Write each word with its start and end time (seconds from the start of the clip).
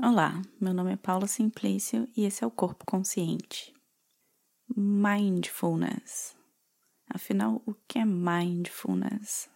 Olá, 0.00 0.40
meu 0.60 0.72
nome 0.72 0.92
é 0.92 0.96
Paula 0.96 1.26
Simplício 1.26 2.08
e 2.16 2.24
esse 2.24 2.44
é 2.44 2.46
o 2.46 2.52
Corpo 2.52 2.84
Consciente. 2.86 3.74
Mindfulness. 4.76 6.36
Afinal, 7.12 7.60
o 7.66 7.74
que 7.74 7.98
é 7.98 8.04
mindfulness? 8.04 9.50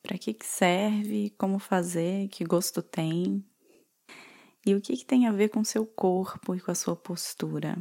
Para 0.00 0.16
que, 0.16 0.36
serve? 0.44 1.30
Como 1.30 1.58
fazer? 1.58 2.28
Que 2.28 2.44
gosto 2.44 2.80
tem? 2.80 3.44
E 4.64 4.76
o 4.76 4.80
que, 4.80 4.96
que 4.96 5.04
tem 5.04 5.26
a 5.26 5.32
ver 5.32 5.48
com 5.48 5.64
seu 5.64 5.84
corpo 5.84 6.54
e 6.54 6.60
com 6.60 6.70
a 6.70 6.76
sua 6.76 6.94
postura? 6.94 7.76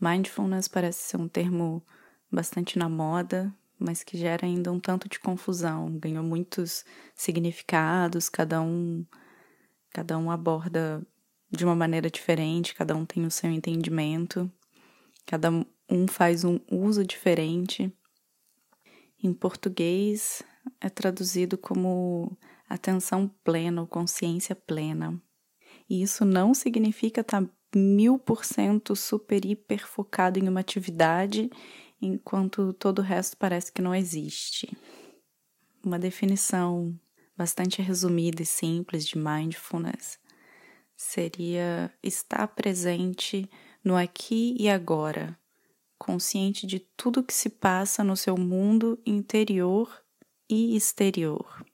Mindfulness 0.00 0.68
parece 0.68 1.02
ser 1.02 1.18
um 1.18 1.28
termo 1.28 1.84
bastante 2.32 2.78
na 2.78 2.88
moda, 2.88 3.54
mas 3.78 4.02
que 4.02 4.16
gera 4.16 4.46
ainda 4.46 4.72
um 4.72 4.80
tanto 4.80 5.06
de 5.06 5.20
confusão. 5.20 5.98
Ganhou 5.98 6.24
muitos 6.24 6.82
significados, 7.14 8.30
cada 8.30 8.62
um 8.62 9.04
Cada 9.94 10.18
um 10.18 10.28
aborda 10.28 11.06
de 11.48 11.64
uma 11.64 11.76
maneira 11.76 12.10
diferente, 12.10 12.74
cada 12.74 12.96
um 12.96 13.06
tem 13.06 13.24
o 13.24 13.30
seu 13.30 13.48
entendimento, 13.48 14.50
cada 15.24 15.50
um 15.88 16.08
faz 16.08 16.42
um 16.42 16.58
uso 16.68 17.06
diferente. 17.06 17.96
Em 19.22 19.32
português 19.32 20.42
é 20.80 20.90
traduzido 20.90 21.56
como 21.56 22.36
atenção 22.68 23.30
plena 23.44 23.82
ou 23.82 23.86
consciência 23.86 24.56
plena. 24.56 25.22
E 25.88 26.02
isso 26.02 26.24
não 26.24 26.54
significa 26.54 27.20
estar 27.20 27.48
mil 27.72 28.18
por 28.18 28.44
cento 28.44 28.96
super 28.96 29.44
hiper 29.44 29.86
focado 29.86 30.40
em 30.40 30.48
uma 30.48 30.58
atividade, 30.58 31.48
enquanto 32.02 32.72
todo 32.72 32.98
o 32.98 33.02
resto 33.02 33.36
parece 33.36 33.70
que 33.70 33.80
não 33.80 33.94
existe. 33.94 34.76
Uma 35.84 36.00
definição 36.00 36.98
bastante 37.36 37.82
resumida 37.82 38.42
e 38.42 38.46
simples 38.46 39.06
de 39.06 39.18
mindfulness 39.18 40.18
seria 40.96 41.92
estar 42.02 42.46
presente 42.48 43.48
no 43.82 43.96
aqui 43.96 44.56
e 44.58 44.68
agora, 44.68 45.38
consciente 45.98 46.66
de 46.66 46.80
tudo 46.96 47.22
que 47.22 47.34
se 47.34 47.50
passa 47.50 48.02
no 48.02 48.16
seu 48.16 48.36
mundo 48.36 49.00
interior 49.04 50.02
e 50.48 50.76
exterior. 50.76 51.64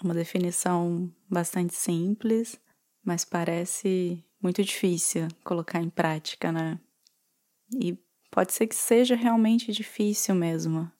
É 0.00 0.04
uma 0.04 0.14
definição 0.14 1.10
bastante 1.28 1.74
simples, 1.74 2.60
mas 3.04 3.24
parece 3.24 4.22
muito 4.42 4.62
difícil 4.62 5.28
colocar 5.44 5.80
em 5.80 5.90
prática, 5.90 6.50
né? 6.50 6.78
E 7.80 7.96
pode 8.30 8.52
ser 8.52 8.66
que 8.66 8.74
seja 8.74 9.14
realmente 9.14 9.72
difícil 9.72 10.34
mesmo, 10.34 10.90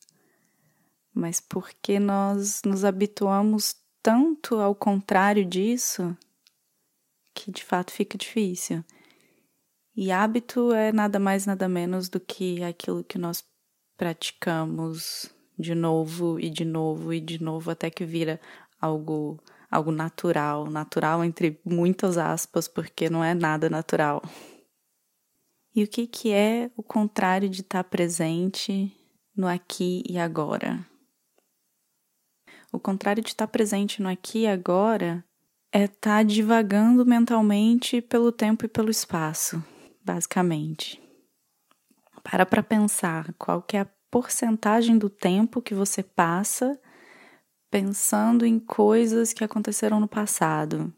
mas 1.12 1.40
porque 1.40 1.98
nós 1.98 2.62
nos 2.64 2.84
habituamos 2.84 3.81
tanto 4.02 4.56
ao 4.56 4.74
contrário 4.74 5.44
disso 5.44 6.16
que 7.34 7.50
de 7.50 7.64
fato 7.64 7.92
fica 7.92 8.18
difícil. 8.18 8.84
E 9.94 10.10
hábito 10.10 10.72
é 10.72 10.92
nada 10.92 11.18
mais, 11.18 11.46
nada 11.46 11.68
menos 11.68 12.08
do 12.08 12.18
que 12.18 12.62
aquilo 12.62 13.04
que 13.04 13.18
nós 13.18 13.44
praticamos 13.96 15.30
de 15.58 15.74
novo 15.74 16.40
e 16.40 16.50
de 16.50 16.64
novo 16.64 17.12
e 17.12 17.20
de 17.20 17.42
novo 17.42 17.70
até 17.70 17.90
que 17.90 18.04
vira 18.04 18.40
algo 18.80 19.38
algo 19.70 19.90
natural, 19.90 20.66
natural 20.66 21.24
entre 21.24 21.58
muitas 21.64 22.18
aspas, 22.18 22.68
porque 22.68 23.08
não 23.08 23.24
é 23.24 23.32
nada 23.32 23.70
natural. 23.70 24.22
E 25.74 25.82
o 25.82 25.88
que 25.88 26.06
que 26.06 26.30
é 26.30 26.70
o 26.76 26.82
contrário 26.82 27.48
de 27.48 27.62
estar 27.62 27.82
presente 27.84 28.94
no 29.34 29.48
aqui 29.48 30.02
e 30.06 30.18
agora? 30.18 30.91
O 32.72 32.80
contrário 32.80 33.22
de 33.22 33.28
estar 33.28 33.46
presente 33.46 34.00
no 34.00 34.08
aqui 34.08 34.40
e 34.40 34.46
agora 34.46 35.22
é 35.70 35.84
estar 35.84 36.24
divagando 36.24 37.04
mentalmente 37.04 38.00
pelo 38.00 38.32
tempo 38.32 38.64
e 38.64 38.68
pelo 38.68 38.90
espaço, 38.90 39.62
basicamente. 40.02 40.98
Para 42.24 42.46
para 42.46 42.62
pensar 42.62 43.34
qual 43.34 43.60
que 43.60 43.76
é 43.76 43.80
a 43.80 43.88
porcentagem 44.10 44.96
do 44.96 45.10
tempo 45.10 45.60
que 45.60 45.74
você 45.74 46.02
passa 46.02 46.80
pensando 47.70 48.46
em 48.46 48.58
coisas 48.58 49.34
que 49.34 49.44
aconteceram 49.44 50.00
no 50.00 50.08
passado, 50.08 50.92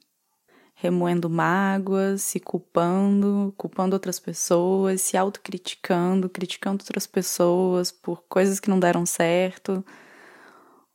remoendo 0.75 1.29
mágoas, 1.29 2.23
se 2.23 2.39
culpando, 2.39 3.53
culpando 3.57 3.97
outras 3.97 4.21
pessoas, 4.21 5.01
se 5.01 5.17
autocriticando, 5.17 6.29
criticando 6.29 6.83
outras 6.83 7.07
pessoas 7.07 7.91
por 7.91 8.23
coisas 8.29 8.61
que 8.61 8.71
não 8.71 8.79
deram 8.79 9.05
certo 9.05 9.85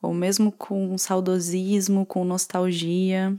ou 0.01 0.13
mesmo 0.13 0.51
com 0.51 0.97
saudosismo, 0.97 2.05
com 2.05 2.23
nostalgia, 2.23 3.35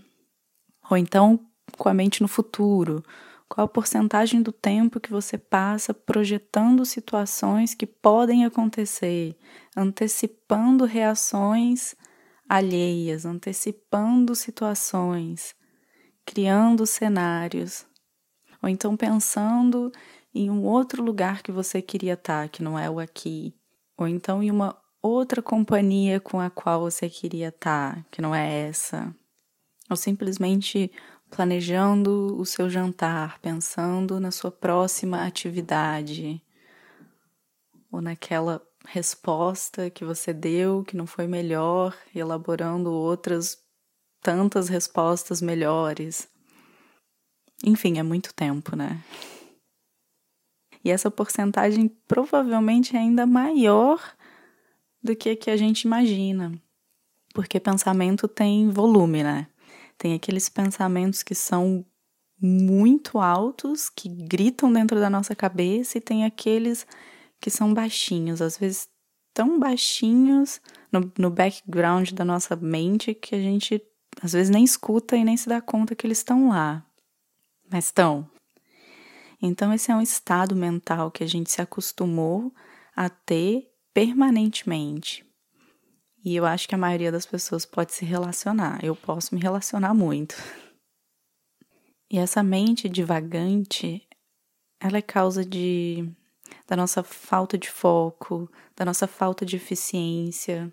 ou 0.90 0.96
então 0.96 1.40
com 1.76 1.88
a 1.88 1.94
mente 1.94 2.22
no 2.22 2.28
futuro. 2.28 3.02
Qual 3.48 3.64
a 3.64 3.68
porcentagem 3.68 4.42
do 4.42 4.52
tempo 4.52 5.00
que 5.00 5.10
você 5.10 5.36
passa 5.36 5.92
projetando 5.92 6.84
situações 6.84 7.74
que 7.74 7.86
podem 7.86 8.44
acontecer, 8.44 9.36
antecipando 9.76 10.84
reações 10.84 11.96
alheias, 12.50 13.24
antecipando 13.24 14.34
situações, 14.34 15.54
criando 16.26 16.84
cenários, 16.84 17.86
ou 18.60 18.68
então 18.68 18.96
pensando 18.96 19.92
em 20.34 20.50
um 20.50 20.64
outro 20.64 21.00
lugar 21.00 21.44
que 21.44 21.52
você 21.52 21.80
queria 21.80 22.14
estar, 22.14 22.48
que 22.48 22.60
não 22.60 22.76
é 22.76 22.90
o 22.90 22.98
aqui, 22.98 23.54
ou 23.96 24.08
então 24.08 24.42
em 24.42 24.50
uma 24.50 24.76
outra 25.02 25.42
companhia 25.42 26.20
com 26.20 26.40
a 26.40 26.50
qual 26.50 26.80
você 26.80 27.08
queria 27.08 27.48
estar, 27.48 28.04
que 28.10 28.20
não 28.20 28.34
é 28.34 28.68
essa. 28.68 29.14
Ou 29.88 29.96
simplesmente 29.96 30.90
planejando 31.30 32.36
o 32.38 32.44
seu 32.44 32.68
jantar, 32.68 33.38
pensando 33.40 34.18
na 34.18 34.30
sua 34.30 34.50
próxima 34.50 35.24
atividade, 35.24 36.42
ou 37.90 38.00
naquela 38.00 38.60
resposta 38.86 39.90
que 39.90 40.04
você 40.04 40.32
deu 40.32 40.84
que 40.84 40.96
não 40.96 41.06
foi 41.06 41.26
melhor, 41.26 41.96
elaborando 42.14 42.92
outras 42.92 43.58
tantas 44.20 44.68
respostas 44.68 45.40
melhores. 45.40 46.28
Enfim, 47.64 47.98
é 47.98 48.02
muito 48.02 48.34
tempo, 48.34 48.74
né? 48.74 49.02
E 50.82 50.90
essa 50.90 51.10
porcentagem 51.10 51.88
provavelmente 52.08 52.96
é 52.96 52.98
ainda 52.98 53.26
maior 53.26 54.00
do 55.02 55.16
que 55.16 55.36
que 55.36 55.50
a 55.50 55.56
gente 55.56 55.82
imagina. 55.82 56.52
Porque 57.34 57.60
pensamento 57.60 58.26
tem 58.26 58.68
volume, 58.70 59.22
né? 59.22 59.46
Tem 59.96 60.14
aqueles 60.14 60.48
pensamentos 60.48 61.22
que 61.22 61.34
são 61.34 61.84
muito 62.40 63.18
altos, 63.18 63.90
que 63.90 64.08
gritam 64.08 64.72
dentro 64.72 64.98
da 64.98 65.10
nossa 65.10 65.34
cabeça, 65.34 65.98
e 65.98 66.00
tem 66.00 66.24
aqueles 66.24 66.86
que 67.40 67.50
são 67.50 67.72
baixinhos, 67.72 68.40
às 68.40 68.56
vezes 68.56 68.88
tão 69.32 69.58
baixinhos 69.58 70.60
no, 70.90 71.12
no 71.18 71.30
background 71.30 72.10
da 72.12 72.24
nossa 72.24 72.56
mente 72.56 73.14
que 73.14 73.34
a 73.34 73.38
gente 73.38 73.80
às 74.22 74.32
vezes 74.32 74.50
nem 74.50 74.64
escuta 74.64 75.16
e 75.16 75.24
nem 75.24 75.36
se 75.36 75.48
dá 75.48 75.60
conta 75.60 75.94
que 75.94 76.06
eles 76.06 76.18
estão 76.18 76.48
lá. 76.48 76.84
Mas 77.70 77.86
estão. 77.86 78.28
Então, 79.40 79.72
esse 79.72 79.90
é 79.90 79.94
um 79.94 80.02
estado 80.02 80.54
mental 80.54 81.10
que 81.10 81.24
a 81.24 81.26
gente 81.26 81.50
se 81.50 81.62
acostumou 81.62 82.52
a 82.94 83.08
ter 83.08 83.69
permanentemente. 83.92 85.24
E 86.24 86.36
eu 86.36 86.44
acho 86.44 86.68
que 86.68 86.74
a 86.74 86.78
maioria 86.78 87.10
das 87.10 87.26
pessoas 87.26 87.64
pode 87.64 87.94
se 87.94 88.04
relacionar. 88.04 88.84
Eu 88.84 88.94
posso 88.94 89.34
me 89.34 89.40
relacionar 89.40 89.94
muito. 89.94 90.36
E 92.10 92.18
essa 92.18 92.42
mente 92.42 92.88
divagante, 92.88 94.06
ela 94.80 94.98
é 94.98 95.02
causa 95.02 95.44
de 95.44 96.10
da 96.66 96.76
nossa 96.76 97.02
falta 97.02 97.56
de 97.56 97.70
foco, 97.70 98.50
da 98.76 98.84
nossa 98.84 99.06
falta 99.06 99.44
de 99.44 99.56
eficiência 99.56 100.72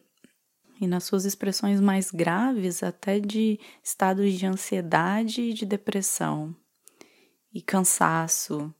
e 0.79 0.87
nas 0.87 1.03
suas 1.03 1.25
expressões 1.25 1.81
mais 1.81 2.11
graves 2.11 2.83
até 2.83 3.19
de 3.19 3.59
estados 3.83 4.33
de 4.33 4.45
ansiedade 4.45 5.41
e 5.41 5.53
de 5.53 5.65
depressão 5.65 6.55
e 7.53 7.61
cansaço 7.61 8.73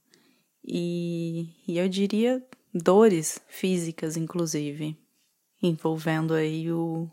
e, 0.63 1.49
e 1.67 1.77
eu 1.77 1.87
diria 1.87 2.45
dores 2.73 3.39
físicas, 3.47 4.17
inclusive, 4.17 4.97
envolvendo 5.61 6.33
aí 6.33 6.71
o, 6.71 7.09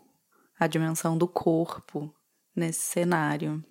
a 0.59 0.67
dimensão 0.67 1.17
do 1.17 1.27
corpo 1.27 2.13
nesse 2.55 2.81
cenário. 2.81 3.63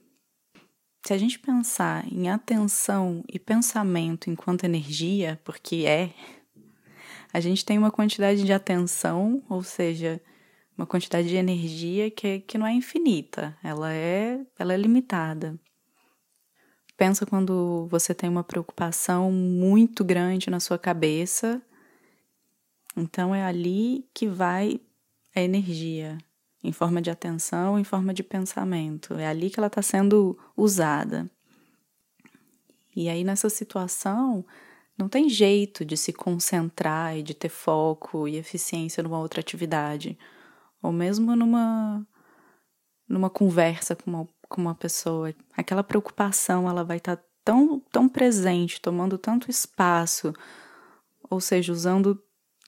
Se 1.07 1.13
a 1.13 1.19
gente 1.19 1.39
pensar 1.39 2.07
em 2.11 2.31
atenção 2.31 3.23
e 3.29 3.39
pensamento 3.39 4.31
enquanto 4.31 4.65
energia, 4.65 5.41
porque 5.45 5.85
é, 5.87 6.15
a 7.33 7.41
gente 7.41 7.65
tem 7.65 7.79
uma 7.79 7.91
quantidade 7.91 8.43
de 8.43 8.53
atenção, 8.53 9.43
ou 9.49 9.63
seja, 9.63 10.21
uma 10.77 10.87
quantidade 10.87 11.29
de 11.29 11.37
energia 11.37 12.11
que, 12.11 12.41
que 12.41 12.59
não 12.59 12.67
é 12.67 12.73
infinita, 12.73 13.57
ela 13.63 13.93
é, 13.93 14.41
ela 14.59 14.73
é 14.73 14.77
limitada. 14.77 15.59
Pensa 16.97 17.27
quando 17.27 17.87
você 17.91 18.15
tem 18.15 18.31
uma 18.31 18.45
preocupação 18.45 19.31
muito 19.31 20.05
grande 20.05 20.49
na 20.49 20.61
sua 20.61 20.79
cabeça 20.79 21.61
então 22.97 23.35
é 23.35 23.45
ali 23.45 24.09
que 24.15 24.27
vai 24.27 24.81
a 25.35 25.41
energia. 25.41 26.19
em 26.63 26.73
forma 26.73 27.03
de 27.03 27.11
atenção, 27.11 27.79
em 27.79 27.85
forma 27.85 28.15
de 28.15 28.23
pensamento. 28.23 29.13
É 29.15 29.27
ali 29.27 29.51
que 29.51 29.61
ela 29.61 29.67
está 29.67 29.83
sendo 29.83 30.39
usada. 30.57 31.31
E 32.97 33.07
aí, 33.09 33.23
nessa 33.23 33.51
situação, 33.51 34.43
não 34.97 35.07
tem 35.07 35.29
jeito 35.29 35.85
de 35.85 35.95
se 35.95 36.11
concentrar 36.11 37.19
e 37.19 37.23
de 37.23 37.35
ter 37.35 37.51
foco 37.51 38.27
e 38.27 38.37
eficiência 38.37 39.03
numa 39.03 39.19
outra 39.19 39.41
atividade, 39.41 40.19
ou 40.81 40.91
mesmo 40.91 41.37
numa, 41.37 42.07
numa 43.07 43.29
conversa 43.29 43.95
com 43.95 44.11
uma, 44.11 44.29
com 44.49 44.63
uma 44.63 44.75
pessoa. 44.75 45.35
Aquela 45.55 45.83
preocupação 45.83 46.67
ela 46.67 46.83
vai 46.83 46.97
estar 46.97 47.17
tá 47.17 47.25
tão, 47.45 47.81
tão 47.93 48.09
presente, 48.09 48.81
tomando 48.81 49.19
tanto 49.19 49.51
espaço, 49.51 50.33
ou 51.29 51.41
seja, 51.43 51.73
usando 51.73 52.19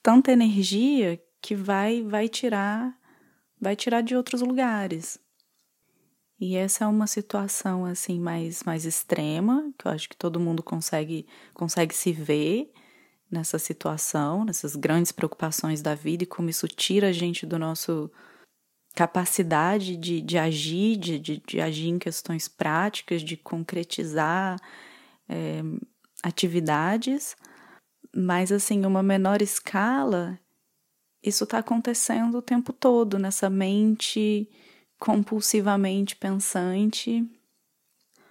tanta 0.01 0.31
energia 0.31 1.21
que 1.41 1.55
vai 1.55 2.03
vai 2.03 2.27
tirar 2.29 2.97
vai 3.59 3.75
tirar 3.75 4.01
de 4.01 4.15
outros 4.15 4.41
lugares. 4.41 5.19
E 6.39 6.55
essa 6.55 6.85
é 6.85 6.87
uma 6.87 7.07
situação 7.07 7.85
assim 7.85 8.19
mais 8.19 8.63
mais 8.63 8.85
extrema, 8.85 9.71
que 9.77 9.87
eu 9.87 9.91
acho 9.91 10.09
que 10.09 10.17
todo 10.17 10.39
mundo 10.39 10.61
consegue 10.61 11.27
consegue 11.53 11.93
se 11.95 12.11
ver 12.11 12.71
nessa 13.29 13.59
situação, 13.59 14.45
nessas 14.45 14.75
grandes 14.75 15.11
preocupações 15.11 15.81
da 15.81 15.95
vida 15.95 16.23
e 16.23 16.27
como 16.27 16.49
isso 16.49 16.67
tira 16.67 17.09
a 17.09 17.11
gente 17.11 17.45
do 17.45 17.59
nosso 17.59 18.09
capacidade 18.95 19.95
de, 19.95 20.21
de 20.21 20.39
agir, 20.39 20.97
de, 20.97 21.19
de, 21.19 21.37
de 21.37 21.61
agir 21.61 21.89
em 21.89 21.99
questões 21.99 22.47
práticas, 22.47 23.21
de 23.21 23.37
concretizar 23.37 24.57
é, 25.29 25.61
atividades, 26.23 27.35
mas 28.15 28.51
assim, 28.51 28.85
uma 28.85 29.03
menor 29.03 29.41
escala, 29.41 30.39
isso 31.21 31.43
está 31.43 31.59
acontecendo 31.59 32.37
o 32.37 32.41
tempo 32.41 32.71
todo 32.71 33.19
nessa 33.19 33.49
mente 33.49 34.49
compulsivamente 34.99 36.15
pensante, 36.15 37.25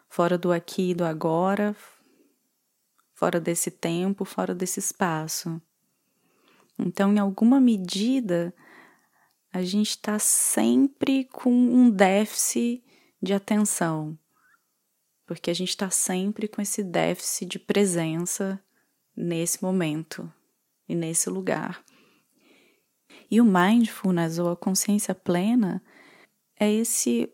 fora 0.09 0.37
do 0.37 0.53
aqui 0.53 0.91
e 0.91 0.95
do 0.95 1.05
agora, 1.05 1.77
fora 3.15 3.41
desse 3.41 3.71
tempo, 3.71 4.25
fora 4.25 4.55
desse 4.55 4.81
espaço. 4.81 5.61
Então, 6.79 7.13
em 7.13 7.19
alguma 7.19 7.61
medida, 7.61 8.55
a 9.53 9.63
gente 9.63 9.91
está 9.91 10.19
sempre 10.19 11.25
com 11.25 11.51
um 11.51 11.89
déficit 11.89 12.85
de 13.23 13.33
atenção, 13.33 14.19
porque 15.25 15.51
a 15.51 15.55
gente 15.55 15.71
está 15.71 15.89
sempre 15.89 16.47
com 16.47 16.61
esse 16.61 16.83
déficit 16.83 17.47
de 17.47 17.59
presença 17.59 18.63
nesse 19.17 19.63
momento 19.63 20.31
e 20.89 20.95
nesse 20.95 21.31
lugar. 21.31 21.83
E 23.31 23.41
o 23.41 23.45
mindfulness 23.45 24.39
ou 24.39 24.51
a 24.51 24.57
consciência 24.57 25.15
plena 25.15 25.83
é 26.59 26.73
esse 26.73 27.33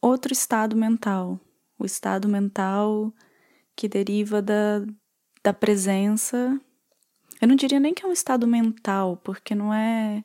outro 0.00 0.32
estado 0.32 0.76
mental, 0.76 1.38
o 1.78 1.84
estado 1.84 2.28
mental 2.28 3.12
que 3.76 3.88
deriva 3.88 4.42
da, 4.42 4.84
da 5.42 5.52
presença. 5.52 6.60
Eu 7.40 7.46
não 7.46 7.54
diria 7.54 7.78
nem 7.78 7.94
que 7.94 8.04
é 8.04 8.08
um 8.08 8.12
estado 8.12 8.46
mental, 8.46 9.16
porque 9.18 9.54
não 9.54 9.72
é 9.72 10.24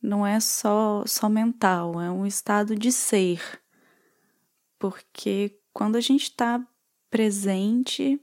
não 0.00 0.26
é 0.26 0.38
só 0.38 1.04
só 1.06 1.28
mental, 1.28 2.00
é 2.00 2.10
um 2.10 2.26
estado 2.26 2.76
de 2.76 2.92
ser. 2.92 3.40
Porque 4.78 5.58
quando 5.72 5.96
a 5.96 6.00
gente 6.00 6.24
está 6.24 6.64
presente 7.10 8.20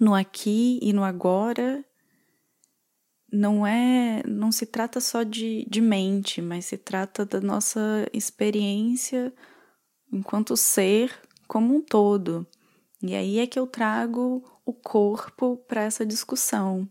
no 0.00 0.14
aqui 0.14 0.80
e 0.82 0.92
no 0.92 1.04
agora, 1.04 1.84
não 3.30 3.66
é, 3.66 4.22
não 4.26 4.50
se 4.50 4.66
trata 4.66 5.00
só 5.00 5.22
de, 5.22 5.64
de 5.68 5.80
mente, 5.80 6.40
mas 6.40 6.64
se 6.64 6.78
trata 6.78 7.24
da 7.24 7.40
nossa 7.40 8.08
experiência 8.12 9.32
enquanto 10.12 10.56
ser 10.56 11.14
como 11.46 11.76
um 11.76 11.82
todo. 11.82 12.46
E 13.02 13.14
aí 13.14 13.38
é 13.38 13.46
que 13.46 13.58
eu 13.58 13.66
trago 13.66 14.42
o 14.64 14.72
corpo 14.72 15.56
para 15.68 15.82
essa 15.82 16.04
discussão. 16.04 16.88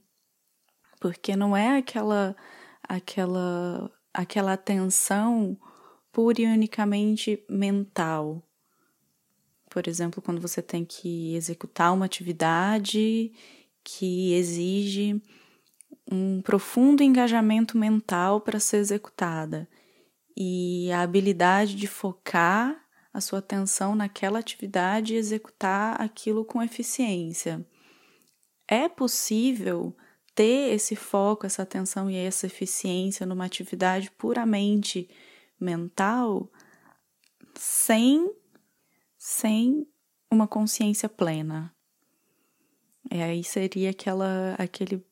Porque 0.99 1.35
não 1.35 1.55
é 1.55 1.77
aquela 1.77 2.35
aquela 2.83 3.91
aquela 4.13 4.53
atenção 4.53 5.57
pura 6.11 6.41
e 6.41 6.45
unicamente 6.45 7.45
mental. 7.49 8.43
Por 9.69 9.87
exemplo, 9.87 10.21
quando 10.21 10.41
você 10.41 10.61
tem 10.61 10.83
que 10.83 11.35
executar 11.35 11.93
uma 11.93 12.05
atividade 12.05 13.31
que 13.83 14.33
exige 14.33 15.21
um 16.11 16.41
profundo 16.41 17.03
engajamento 17.03 17.77
mental 17.77 18.41
para 18.41 18.59
ser 18.59 18.77
executada 18.77 19.69
e 20.35 20.91
a 20.91 21.01
habilidade 21.01 21.75
de 21.75 21.85
focar 21.85 22.83
a 23.13 23.21
sua 23.21 23.39
atenção 23.39 23.95
naquela 23.95 24.39
atividade 24.39 25.13
e 25.13 25.17
executar 25.17 26.01
aquilo 26.01 26.45
com 26.45 26.63
eficiência. 26.63 27.65
É 28.67 28.87
possível 28.87 29.95
ter 30.33 30.73
esse 30.73 30.95
foco, 30.95 31.45
essa 31.45 31.63
atenção 31.63 32.09
e 32.09 32.15
essa 32.15 32.45
eficiência 32.45 33.25
numa 33.25 33.45
atividade 33.45 34.09
puramente 34.11 35.09
mental 35.59 36.49
sem 37.55 38.31
sem 39.19 39.85
uma 40.31 40.47
consciência 40.47 41.09
plena. 41.09 41.75
E 43.11 43.21
aí 43.21 43.43
seria 43.43 43.89
aquela 43.89 44.55
aquele 44.57 45.05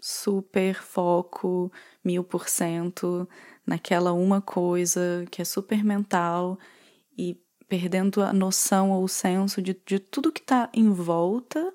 super 0.00 0.74
foco, 0.82 1.72
mil 2.04 2.22
por 2.22 2.48
cento 2.48 3.28
naquela 3.66 4.12
uma 4.12 4.40
coisa 4.40 5.24
que 5.30 5.42
é 5.42 5.44
super 5.44 5.82
mental 5.82 6.58
e 7.16 7.40
perdendo 7.66 8.22
a 8.22 8.32
noção 8.32 8.92
ou 8.92 9.04
o 9.04 9.08
senso 9.08 9.60
de, 9.60 9.74
de 9.84 9.98
tudo 9.98 10.32
que 10.32 10.40
está 10.40 10.70
em 10.72 10.90
volta, 10.90 11.74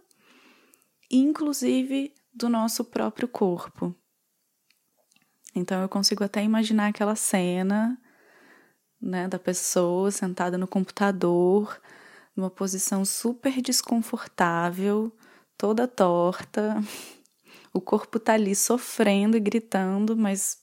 inclusive 1.12 2.14
do 2.34 2.50
nosso 2.50 2.86
próprio 2.86 3.28
corpo. 3.28 3.96
Então 5.56 5.82
eu 5.82 5.90
consigo 5.90 6.24
até 6.24 6.44
imaginar 6.44 6.88
aquela 6.88 7.16
cena 7.16 8.00
né, 9.04 9.28
da 9.28 9.38
pessoa 9.38 10.10
sentada 10.10 10.58
no 10.58 10.68
computador, 10.68 11.80
numa 12.36 12.50
posição 12.50 13.04
super 13.04 13.62
desconfortável, 13.62 15.12
toda 15.58 15.88
torta, 15.88 16.82
o 17.74 17.82
corpo 17.82 18.18
tá 18.20 18.34
ali 18.34 18.56
sofrendo 18.56 19.36
e 19.36 19.42
gritando, 19.42 20.16
mas 20.16 20.58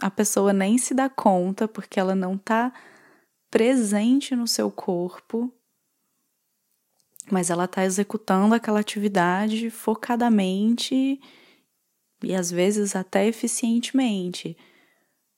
a 0.00 0.10
pessoa 0.10 0.52
nem 0.52 0.76
se 0.76 0.92
dá 0.92 1.08
conta 1.08 1.68
porque 1.68 2.00
ela 2.00 2.14
não 2.14 2.36
tá 2.36 2.72
presente 3.48 4.34
no 4.34 4.48
seu 4.48 4.70
corpo, 4.70 5.52
mas 7.30 7.48
ela 7.48 7.68
tá 7.68 7.84
executando 7.84 8.54
aquela 8.54 8.80
atividade 8.80 9.70
focadamente 9.70 11.20
e 12.22 12.34
às 12.34 12.50
vezes 12.50 12.96
até 12.96 13.26
eficientemente. 13.26 14.56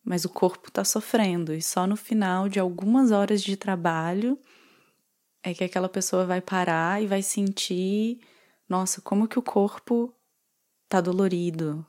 Mas 0.09 0.25
o 0.25 0.31
corpo 0.31 0.71
tá 0.71 0.85
sofrendo 0.85 1.53
e 1.53 1.61
só 1.61 1.87
no 1.87 1.95
final 1.95 2.49
de 2.49 2.59
algumas 2.59 3.11
horas 3.11 3.43
de 3.43 3.59
trabalho 3.59 4.39
é 5.43 5.53
que 5.53 5.63
aquela 5.63 5.87
pessoa 5.87 6.25
vai 6.25 6.41
parar 6.41 7.03
e 7.03 7.07
vai 7.07 7.21
sentir, 7.21 8.19
nossa, 8.67 9.03
como 9.03 9.29
que 9.29 9.39
o 9.39 9.43
corpo 9.43 10.11
tá 10.89 10.99
dolorido, 11.03 11.85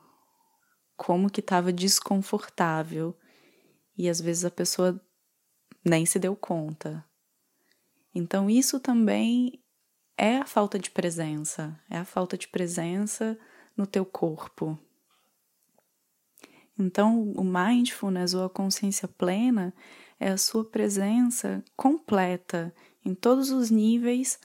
como 0.98 1.30
que 1.30 1.42
tava 1.42 1.72
desconfortável. 1.72 3.18
E 3.98 4.10
às 4.10 4.20
vezes 4.20 4.44
a 4.44 4.52
pessoa 4.52 5.00
nem 5.82 6.06
se 6.06 6.20
deu 6.20 6.36
conta. 6.36 7.06
Então 8.14 8.50
isso 8.50 8.82
também 8.82 9.64
é 10.18 10.40
a 10.40 10.46
falta 10.46 10.78
de 10.78 10.92
presença, 10.92 11.80
é 11.90 11.96
a 11.96 12.04
falta 12.04 12.38
de 12.38 12.50
presença 12.50 13.40
no 13.78 13.88
teu 13.88 14.06
corpo. 14.06 14.78
Então, 16.80 17.34
o 17.34 17.44
mindfulness 17.44 18.34
ou 18.34 18.46
a 18.46 18.50
consciência 18.50 19.06
plena 19.06 19.74
é 20.18 20.30
a 20.30 20.38
sua 20.38 20.64
presença 20.64 21.62
completa 21.76 22.74
em 23.04 23.14
todos 23.14 23.52
os 23.52 23.70
níveis 23.70 24.40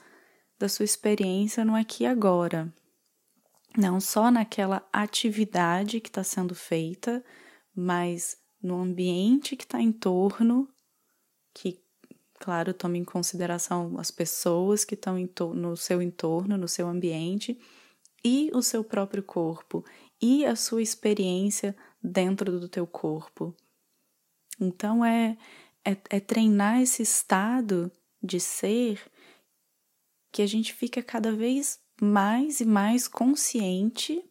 da 0.59 0.67
sua 0.67 0.83
experiência 0.83 1.63
no 1.63 1.75
aqui 1.75 2.03
e 2.03 2.07
agora. 2.07 2.73
Não 3.77 4.01
só 4.01 4.29
naquela 4.29 4.85
atividade 4.91 6.01
que 6.01 6.09
está 6.09 6.23
sendo 6.23 6.53
feita, 6.53 7.23
mas 7.73 8.37
no 8.61 8.81
ambiente 8.81 9.55
que 9.55 9.63
está 9.63 9.81
em 9.81 9.91
torno, 9.91 10.67
que, 11.53 11.81
claro, 12.39 12.73
tome 12.73 12.99
em 12.99 13.05
consideração 13.05 13.97
as 13.97 14.11
pessoas 14.11 14.83
que 14.83 14.95
estão 14.95 15.17
no 15.53 15.77
seu 15.77 16.01
entorno, 16.01 16.57
no 16.57 16.67
seu 16.67 16.87
ambiente, 16.87 17.57
e 18.23 18.49
o 18.53 18.61
seu 18.61 18.83
próprio 18.83 19.21
corpo, 19.21 19.85
e 20.21 20.45
a 20.45 20.55
sua 20.55 20.81
experiência 20.81 21.75
dentro 22.05 22.59
do 22.59 22.69
teu 22.69 22.85
corpo. 22.85 23.55
Então, 24.59 25.03
é, 25.03 25.37
é, 25.83 25.97
é 26.09 26.19
treinar 26.19 26.81
esse 26.81 27.01
estado 27.01 27.91
de 28.21 28.39
ser 28.39 29.01
que 30.31 30.41
a 30.41 30.47
gente 30.47 30.73
fica 30.73 31.01
cada 31.01 31.31
vez 31.31 31.79
mais 32.01 32.59
e 32.59 32.65
mais 32.65 33.07
consciente 33.07 34.23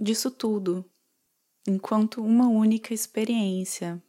disso 0.00 0.30
tudo, 0.30 0.84
enquanto 1.66 2.22
uma 2.22 2.48
única 2.48 2.92
experiência. 2.94 4.02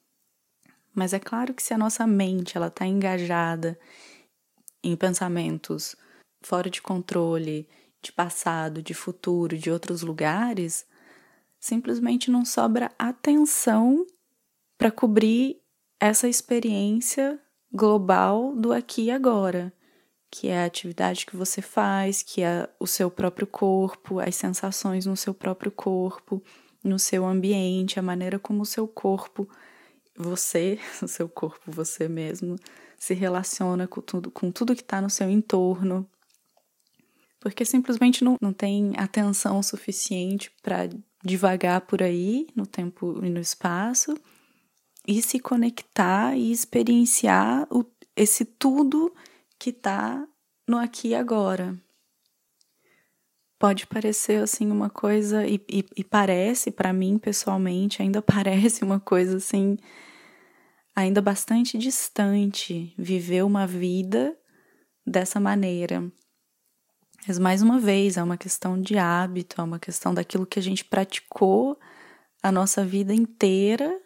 Mas 0.94 1.14
é 1.14 1.20
claro 1.20 1.54
que 1.54 1.62
se 1.62 1.74
a 1.74 1.78
nossa 1.78 2.08
mente 2.08 2.58
ela 2.58 2.68
está 2.68 2.86
engajada 2.86 3.80
em 4.84 4.96
pensamentos 4.96 5.96
fora 6.42 6.70
de 6.70 6.82
controle, 6.82 7.68
de 8.02 8.12
passado, 8.12 8.82
de 8.82 8.94
futuro, 8.94 9.58
de 9.58 9.70
outros 9.70 10.02
lugares, 10.02 10.87
simplesmente 11.68 12.32
não 12.32 12.46
sobra 12.46 12.92
atenção 12.98 14.06
para 14.78 14.90
cobrir 14.90 15.62
essa 16.00 16.28
experiência 16.28 17.40
global 17.72 18.56
do 18.56 18.72
aqui 18.72 19.04
e 19.04 19.12
agora, 19.12 19.74
que 20.32 20.48
é 20.48 20.62
a 20.62 20.66
atividade 20.66 21.26
que 21.26 21.36
você 21.36 21.62
faz, 21.62 22.24
que 22.24 22.42
é 22.42 22.70
o 22.80 22.88
seu 22.88 23.12
próprio 23.12 23.46
corpo, 23.46 24.20
as 24.20 24.36
sensações 24.36 25.06
no 25.06 25.18
seu 25.18 25.34
próprio 25.34 25.72
corpo, 25.72 26.42
no 26.84 26.98
seu 26.98 27.26
ambiente, 27.26 28.00
a 28.00 28.04
maneira 28.04 28.40
como 28.40 28.62
o 28.62 28.66
seu 28.66 28.88
corpo, 28.88 29.48
você, 30.16 30.80
o 31.04 31.08
seu 31.08 31.28
corpo, 31.28 31.70
você 31.70 32.08
mesmo, 32.08 32.56
se 32.98 33.14
relaciona 33.14 33.88
com 33.88 34.02
tudo, 34.02 34.32
com 34.32 34.52
tudo 34.52 34.76
que 34.76 34.82
está 34.82 35.02
no 35.02 35.10
seu 35.10 35.30
entorno. 35.30 36.10
Porque 37.40 37.66
simplesmente 37.66 38.24
não, 38.24 38.36
não 38.42 38.54
tem 38.54 38.94
atenção 38.98 39.62
suficiente 39.62 40.52
para 40.62 40.90
devagar 41.28 41.82
por 41.82 42.02
aí, 42.02 42.48
no 42.56 42.66
tempo 42.66 43.24
e 43.24 43.30
no 43.30 43.40
espaço, 43.40 44.18
e 45.08 45.22
se 45.22 45.40
conectar 45.40 46.36
e 46.36 46.52
experienciar 46.52 47.68
o, 47.70 47.86
esse 48.16 48.44
tudo 48.44 49.14
que 49.60 49.70
está 49.70 50.28
no 50.68 50.78
aqui 50.78 51.10
e 51.10 51.16
agora. 51.16 51.78
Pode 53.60 53.88
parecer 53.88 54.42
assim 54.42 54.70
uma 54.70 54.90
coisa, 54.90 55.46
e, 55.46 55.56
e, 55.70 55.86
e 55.98 56.04
parece 56.04 56.72
para 56.72 56.94
mim 56.94 57.18
pessoalmente, 57.18 58.02
ainda 58.02 58.22
parece 58.24 58.84
uma 58.84 59.00
coisa 59.00 59.38
assim, 59.38 59.78
ainda 60.96 61.22
bastante 61.22 61.78
distante 61.78 62.94
viver 62.98 63.44
uma 63.44 63.66
vida 63.68 64.38
dessa 65.06 65.40
maneira. 65.40 66.12
Mas 67.28 67.38
mais 67.38 67.62
uma 67.62 67.78
vez, 67.78 68.16
é 68.16 68.24
uma 68.24 68.38
questão 68.38 68.82
de 68.82 68.98
hábito, 68.98 69.60
é 69.60 69.64
uma 69.64 69.80
questão 69.80 70.14
daquilo 70.14 70.46
que 70.46 70.60
a 70.60 70.62
gente 70.62 70.86
praticou 70.86 71.78
a 72.42 72.52
nossa 72.52 72.86
vida 72.86 73.14
inteira. 73.14 74.00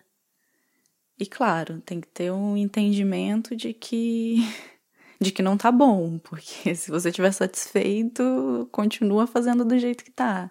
E 1.19 1.25
claro, 1.27 1.79
tem 1.81 2.01
que 2.01 2.07
ter 2.07 2.31
um 2.31 2.57
entendimento 2.57 3.55
de 3.55 3.73
que 3.73 4.37
de 5.21 5.31
que 5.31 5.43
não 5.43 5.55
tá 5.55 5.71
bom, 5.71 6.17
porque 6.17 6.73
se 6.75 6.89
você 6.89 7.09
estiver 7.09 7.31
satisfeito, 7.31 8.67
continua 8.71 9.27
fazendo 9.27 9.63
do 9.63 9.77
jeito 9.77 10.03
que 10.03 10.09
tá. 10.11 10.49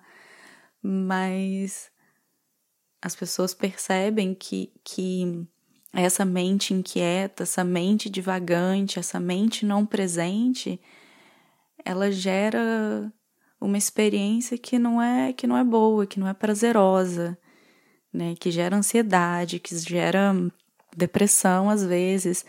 Mas 0.81 1.91
as 3.03 3.17
pessoas 3.17 3.53
percebem 3.53 4.33
que, 4.33 4.73
que 4.85 5.45
essa 5.93 6.25
mente 6.25 6.73
inquieta, 6.73 7.43
essa 7.43 7.65
mente 7.65 8.09
divagante, 8.09 9.00
essa 9.00 9.19
mente 9.19 9.67
não 9.67 9.85
presente, 9.85 10.81
ela 11.85 12.11
gera 12.11 13.13
uma 13.61 13.77
experiência 13.77 14.57
que 14.57 14.79
não 14.79 15.01
é 15.01 15.33
que 15.33 15.47
não 15.47 15.57
é 15.57 15.65
boa, 15.65 16.07
que 16.07 16.19
não 16.19 16.29
é 16.29 16.35
prazerosa, 16.35 17.39
né? 18.13 18.35
Que 18.39 18.51
gera 18.51 18.77
ansiedade, 18.77 19.61
que 19.61 19.77
gera 19.79 20.35
depressão 20.97 21.71
às 21.71 21.85
vezes. 21.85 22.45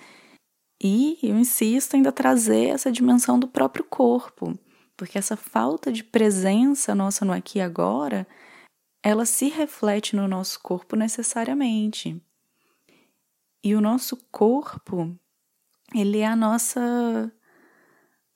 E 0.84 1.20
eu 1.22 1.38
insisto 1.38 1.96
ainda 1.96 2.12
trazer 2.12 2.70
essa 2.70 2.92
dimensão 2.92 3.40
do 3.40 3.48
próprio 3.48 3.84
corpo, 3.84 4.58
porque 4.98 5.18
essa 5.18 5.36
falta 5.36 5.92
de 5.92 6.04
presença 6.04 6.96
nossa 6.96 7.24
no 7.24 7.34
aqui 7.34 7.60
e 7.60 7.62
agora, 7.62 8.28
ela 9.04 9.26
se 9.26 9.50
reflete 9.50 10.16
no 10.16 10.28
nosso 10.28 10.60
corpo 10.62 10.96
necessariamente. 10.96 12.20
E 13.64 13.76
o 13.76 13.82
nosso 13.82 14.18
corpo, 14.32 15.16
ele 15.94 16.20
é 16.20 16.28
a 16.28 16.36
nossa 16.36 17.32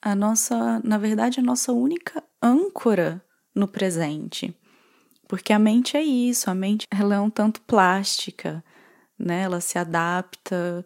a 0.06 0.14
nossa, 0.14 0.80
na 0.84 1.00
verdade, 1.00 1.40
a 1.40 1.44
nossa 1.44 1.74
única 1.74 2.24
âncora 2.40 3.20
no 3.56 3.68
presente. 3.68 4.56
Porque 5.28 5.52
a 5.52 5.58
mente 5.58 5.98
é 5.98 6.04
isso, 6.04 6.48
a 6.48 6.54
mente 6.54 6.86
ela 6.92 7.16
é 7.16 7.20
um 7.20 7.32
tanto 7.32 7.60
plástica, 7.62 8.64
né? 9.18 9.42
Ela 9.42 9.60
se 9.60 9.80
adapta 9.80 10.86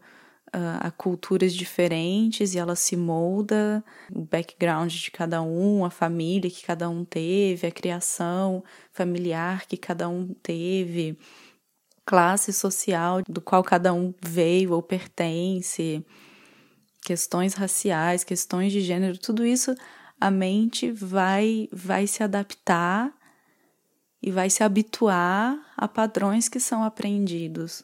uh, 0.56 0.80
a 0.80 0.90
culturas 0.90 1.54
diferentes 1.54 2.56
e 2.56 2.60
ela 2.60 2.78
se 2.78 2.96
molda 2.96 3.84
o 4.16 4.22
background 4.22 4.90
de 4.90 5.12
cada 5.12 5.42
um, 5.42 5.84
a 5.84 5.90
família 5.90 6.50
que 6.50 6.66
cada 6.66 6.90
um 6.90 7.04
teve, 7.04 7.68
a 7.68 7.72
criação 7.72 8.64
familiar 8.94 9.66
que 9.68 9.76
cada 9.76 10.08
um 10.08 10.34
teve, 10.42 11.20
classe 12.06 12.54
social 12.54 13.22
do 13.28 13.42
qual 13.42 13.66
cada 13.66 13.94
um 13.94 14.14
veio 14.22 14.72
ou 14.72 14.82
pertence 14.82 16.06
questões 17.01 17.53
raciais, 17.53 18.24
questões 18.24 18.72
de 18.72 18.82
gênero, 18.82 19.18
tudo 19.18 19.46
isso 19.46 19.75
a 20.20 20.29
mente 20.29 20.91
vai 20.91 21.70
vai 21.72 22.06
se 22.06 22.24
adaptar 22.24 23.13
e 24.22 24.32
vai 24.32 24.50
se 24.50 24.63
habituar 24.63 25.58
a 25.77 25.88
padrões 25.88 26.50
que 26.50 26.60
são 26.60 26.84
aprendidos. 26.84 27.84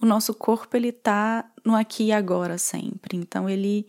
O 0.00 0.06
nosso 0.06 0.34
corpo 0.34 0.76
ele 0.76 0.90
tá 0.90 1.50
no 1.64 1.74
aqui 1.74 2.04
e 2.04 2.12
agora 2.12 2.56
sempre. 2.58 3.16
Então 3.16 3.48
ele 3.48 3.86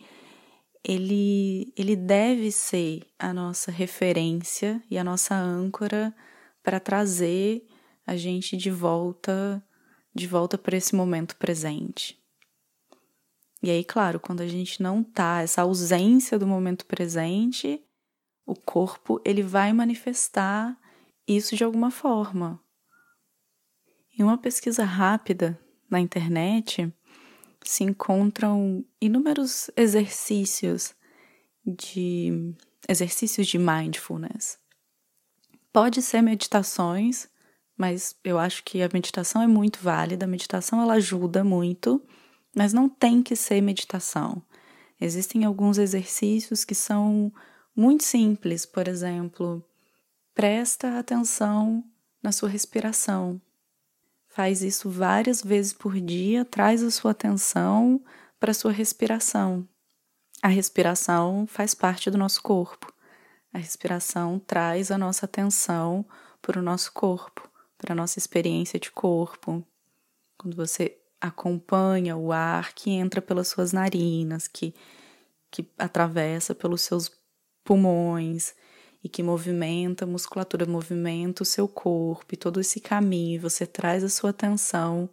ele 0.83 1.73
ele 1.75 1.95
deve 1.95 2.51
ser 2.51 3.03
a 3.17 3.33
nossa 3.33 3.71
referência 3.71 4.81
e 4.91 4.97
a 4.97 5.03
nossa 5.03 5.35
âncora 5.35 6.13
para 6.61 6.79
trazer 6.79 7.65
a 8.05 8.15
gente 8.15 8.57
de 8.57 8.69
volta 8.69 9.63
de 10.13 10.27
volta 10.27 10.57
para 10.57 10.77
esse 10.77 10.95
momento 10.95 11.35
presente. 11.35 12.17
E 13.65 13.71
aí, 13.71 13.83
claro, 13.83 14.19
quando 14.19 14.41
a 14.41 14.47
gente 14.47 14.79
não 14.79 15.03
tá, 15.03 15.41
essa 15.41 15.63
ausência 15.63 16.37
do 16.37 16.45
momento 16.45 16.85
presente, 16.85 17.83
o 18.45 18.53
corpo 18.53 19.19
ele 19.25 19.41
vai 19.41 19.73
manifestar 19.73 20.79
isso 21.27 21.55
de 21.55 21.63
alguma 21.63 21.89
forma. 21.89 22.61
Em 24.15 24.21
uma 24.21 24.37
pesquisa 24.37 24.83
rápida 24.83 25.59
na 25.89 25.99
internet, 25.99 26.93
se 27.63 27.83
encontram 27.83 28.85
inúmeros 29.01 29.71
exercícios 29.75 30.93
de 31.65 32.53
exercícios 32.87 33.47
de 33.47 33.57
mindfulness. 33.57 34.59
Pode 35.73 36.03
ser 36.03 36.21
meditações, 36.21 37.27
mas 37.75 38.15
eu 38.23 38.37
acho 38.37 38.63
que 38.63 38.83
a 38.83 38.89
meditação 38.93 39.41
é 39.41 39.47
muito 39.47 39.79
válida, 39.79 40.25
a 40.25 40.29
meditação 40.29 40.83
ela 40.83 40.93
ajuda 40.93 41.43
muito 41.43 41.99
mas 42.55 42.71
não 42.71 42.87
tem 42.87 43.21
que 43.21 43.35
ser 43.35 43.59
meditação. 43.61 44.41
Existem 44.99 45.43
alguns 45.43 45.77
exercícios 45.77 46.63
que 46.63 46.73
são 46.73 47.31
muito 47.75 48.05
simples, 48.05 48.65
por 48.65 48.87
exemplo, 48.87 49.61
presta 50.33 50.97
atenção 50.97 51.83
na 52.23 52.31
sua 52.31 52.47
respiração. 52.47 53.39
Faz 54.29 54.61
isso 54.61 54.89
várias 54.89 55.41
vezes 55.41 55.73
por 55.73 55.99
dia, 55.99 56.45
traz 56.45 56.81
a 56.81 56.89
sua 56.89 57.11
atenção 57.11 58.01
para 58.39 58.51
a 58.51 58.53
sua 58.53 58.71
respiração. 58.71 59.67
A 60.41 60.47
respiração 60.47 61.45
faz 61.47 61.73
parte 61.73 62.09
do 62.09 62.17
nosso 62.17 62.41
corpo. 62.41 62.93
A 63.53 63.57
respiração 63.57 64.39
traz 64.39 64.91
a 64.91 64.97
nossa 64.97 65.25
atenção 65.25 66.05
para 66.41 66.59
o 66.59 66.61
nosso 66.61 66.91
corpo, 66.93 67.49
para 67.77 67.93
a 67.93 67.95
nossa 67.95 68.19
experiência 68.19 68.79
de 68.79 68.91
corpo. 68.91 69.65
Quando 70.37 70.55
você 70.55 70.97
acompanha 71.27 72.15
o 72.15 72.31
ar 72.31 72.73
que 72.73 72.89
entra 72.91 73.21
pelas 73.21 73.47
suas 73.47 73.71
narinas, 73.73 74.47
que, 74.47 74.73
que 75.51 75.67
atravessa 75.77 76.55
pelos 76.55 76.81
seus 76.81 77.11
pulmões 77.63 78.53
e 79.03 79.09
que 79.09 79.21
movimenta 79.21 80.03
a 80.03 80.07
musculatura, 80.07 80.65
movimenta 80.65 81.43
o 81.43 81.45
seu 81.45 81.67
corpo 81.67 82.33
e 82.33 82.37
todo 82.37 82.59
esse 82.59 82.79
caminho. 82.79 83.41
Você 83.41 83.65
traz 83.65 84.03
a 84.03 84.09
sua 84.09 84.31
atenção 84.31 85.09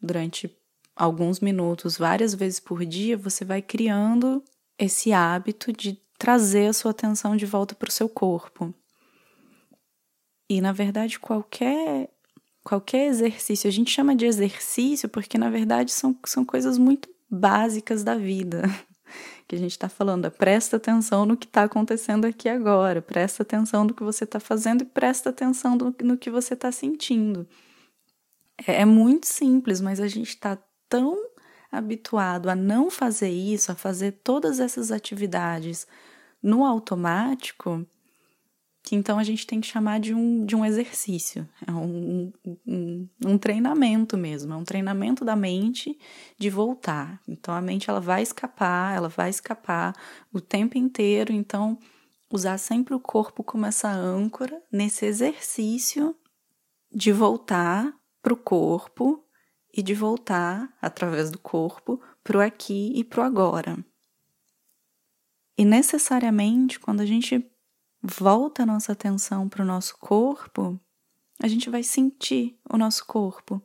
durante 0.00 0.54
alguns 0.94 1.40
minutos, 1.40 1.98
várias 1.98 2.34
vezes 2.34 2.60
por 2.60 2.84
dia, 2.84 3.16
você 3.16 3.44
vai 3.44 3.60
criando 3.60 4.42
esse 4.78 5.12
hábito 5.12 5.72
de 5.72 6.00
trazer 6.16 6.68
a 6.68 6.72
sua 6.72 6.92
atenção 6.92 7.36
de 7.36 7.44
volta 7.44 7.74
para 7.74 7.88
o 7.88 7.92
seu 7.92 8.08
corpo. 8.08 8.72
E 10.48 10.60
na 10.60 10.72
verdade, 10.72 11.18
qualquer 11.18 12.13
qualquer 12.64 13.06
exercício. 13.06 13.68
A 13.68 13.70
gente 13.70 13.90
chama 13.90 14.16
de 14.16 14.24
exercício 14.24 15.08
porque, 15.08 15.36
na 15.36 15.50
verdade, 15.50 15.92
são, 15.92 16.16
são 16.24 16.44
coisas 16.44 16.78
muito 16.78 17.08
básicas 17.30 18.02
da 18.02 18.16
vida. 18.16 18.62
Que 19.46 19.56
a 19.56 19.58
gente 19.58 19.72
está 19.72 19.90
falando, 19.90 20.28
presta 20.30 20.78
atenção 20.78 21.26
no 21.26 21.36
que 21.36 21.44
está 21.46 21.64
acontecendo 21.64 22.24
aqui 22.24 22.48
agora, 22.48 23.02
presta 23.02 23.42
atenção 23.42 23.84
no 23.84 23.92
que 23.92 24.02
você 24.02 24.24
está 24.24 24.40
fazendo 24.40 24.80
e 24.80 24.86
presta 24.86 25.28
atenção 25.28 25.76
no, 25.76 25.94
no 26.02 26.16
que 26.16 26.30
você 26.30 26.54
está 26.54 26.72
sentindo. 26.72 27.46
É, 28.66 28.80
é 28.80 28.84
muito 28.86 29.26
simples, 29.26 29.82
mas 29.82 30.00
a 30.00 30.08
gente 30.08 30.30
está 30.30 30.58
tão 30.88 31.18
habituado 31.70 32.48
a 32.48 32.54
não 32.54 32.90
fazer 32.90 33.28
isso, 33.28 33.70
a 33.70 33.74
fazer 33.74 34.12
todas 34.24 34.60
essas 34.60 34.90
atividades 34.90 35.86
no 36.42 36.64
automático, 36.64 37.86
que 38.84 38.94
então 38.94 39.18
a 39.18 39.24
gente 39.24 39.46
tem 39.46 39.62
que 39.62 39.66
chamar 39.66 39.98
de 39.98 40.12
um, 40.12 40.44
de 40.44 40.54
um 40.54 40.62
exercício, 40.62 41.48
é 41.66 41.72
um, 41.72 42.30
um, 42.66 43.08
um, 43.24 43.38
treinamento 43.38 44.14
mesmo, 44.14 44.52
é 44.52 44.56
um 44.56 44.62
treinamento 44.62 45.24
da 45.24 45.34
mente 45.34 45.98
de 46.38 46.50
voltar. 46.50 47.18
Então 47.26 47.54
a 47.54 47.62
mente 47.62 47.88
ela 47.88 47.98
vai 47.98 48.22
escapar, 48.22 48.94
ela 48.94 49.08
vai 49.08 49.30
escapar 49.30 49.94
o 50.30 50.38
tempo 50.38 50.76
inteiro, 50.76 51.32
então 51.32 51.78
usar 52.30 52.58
sempre 52.58 52.92
o 52.92 53.00
corpo 53.00 53.42
como 53.42 53.64
essa 53.64 53.90
âncora 53.90 54.62
nesse 54.70 55.06
exercício 55.06 56.14
de 56.92 57.10
voltar 57.10 57.90
para 58.22 58.34
o 58.34 58.36
corpo 58.36 59.24
e 59.72 59.82
de 59.82 59.94
voltar 59.94 60.76
através 60.80 61.30
do 61.30 61.38
corpo 61.38 62.02
para 62.22 62.36
o 62.36 62.40
aqui 62.42 62.92
e 62.94 63.02
para 63.02 63.22
o 63.22 63.24
agora. 63.24 63.82
E 65.56 65.64
necessariamente, 65.64 66.78
quando 66.78 67.00
a 67.00 67.06
gente 67.06 67.50
volta 68.06 68.62
a 68.64 68.66
nossa 68.66 68.92
atenção 68.92 69.48
para 69.48 69.62
o 69.62 69.66
nosso 69.66 69.96
corpo, 69.96 70.78
a 71.42 71.48
gente 71.48 71.70
vai 71.70 71.82
sentir 71.82 72.60
o 72.70 72.76
nosso 72.76 73.06
corpo. 73.06 73.62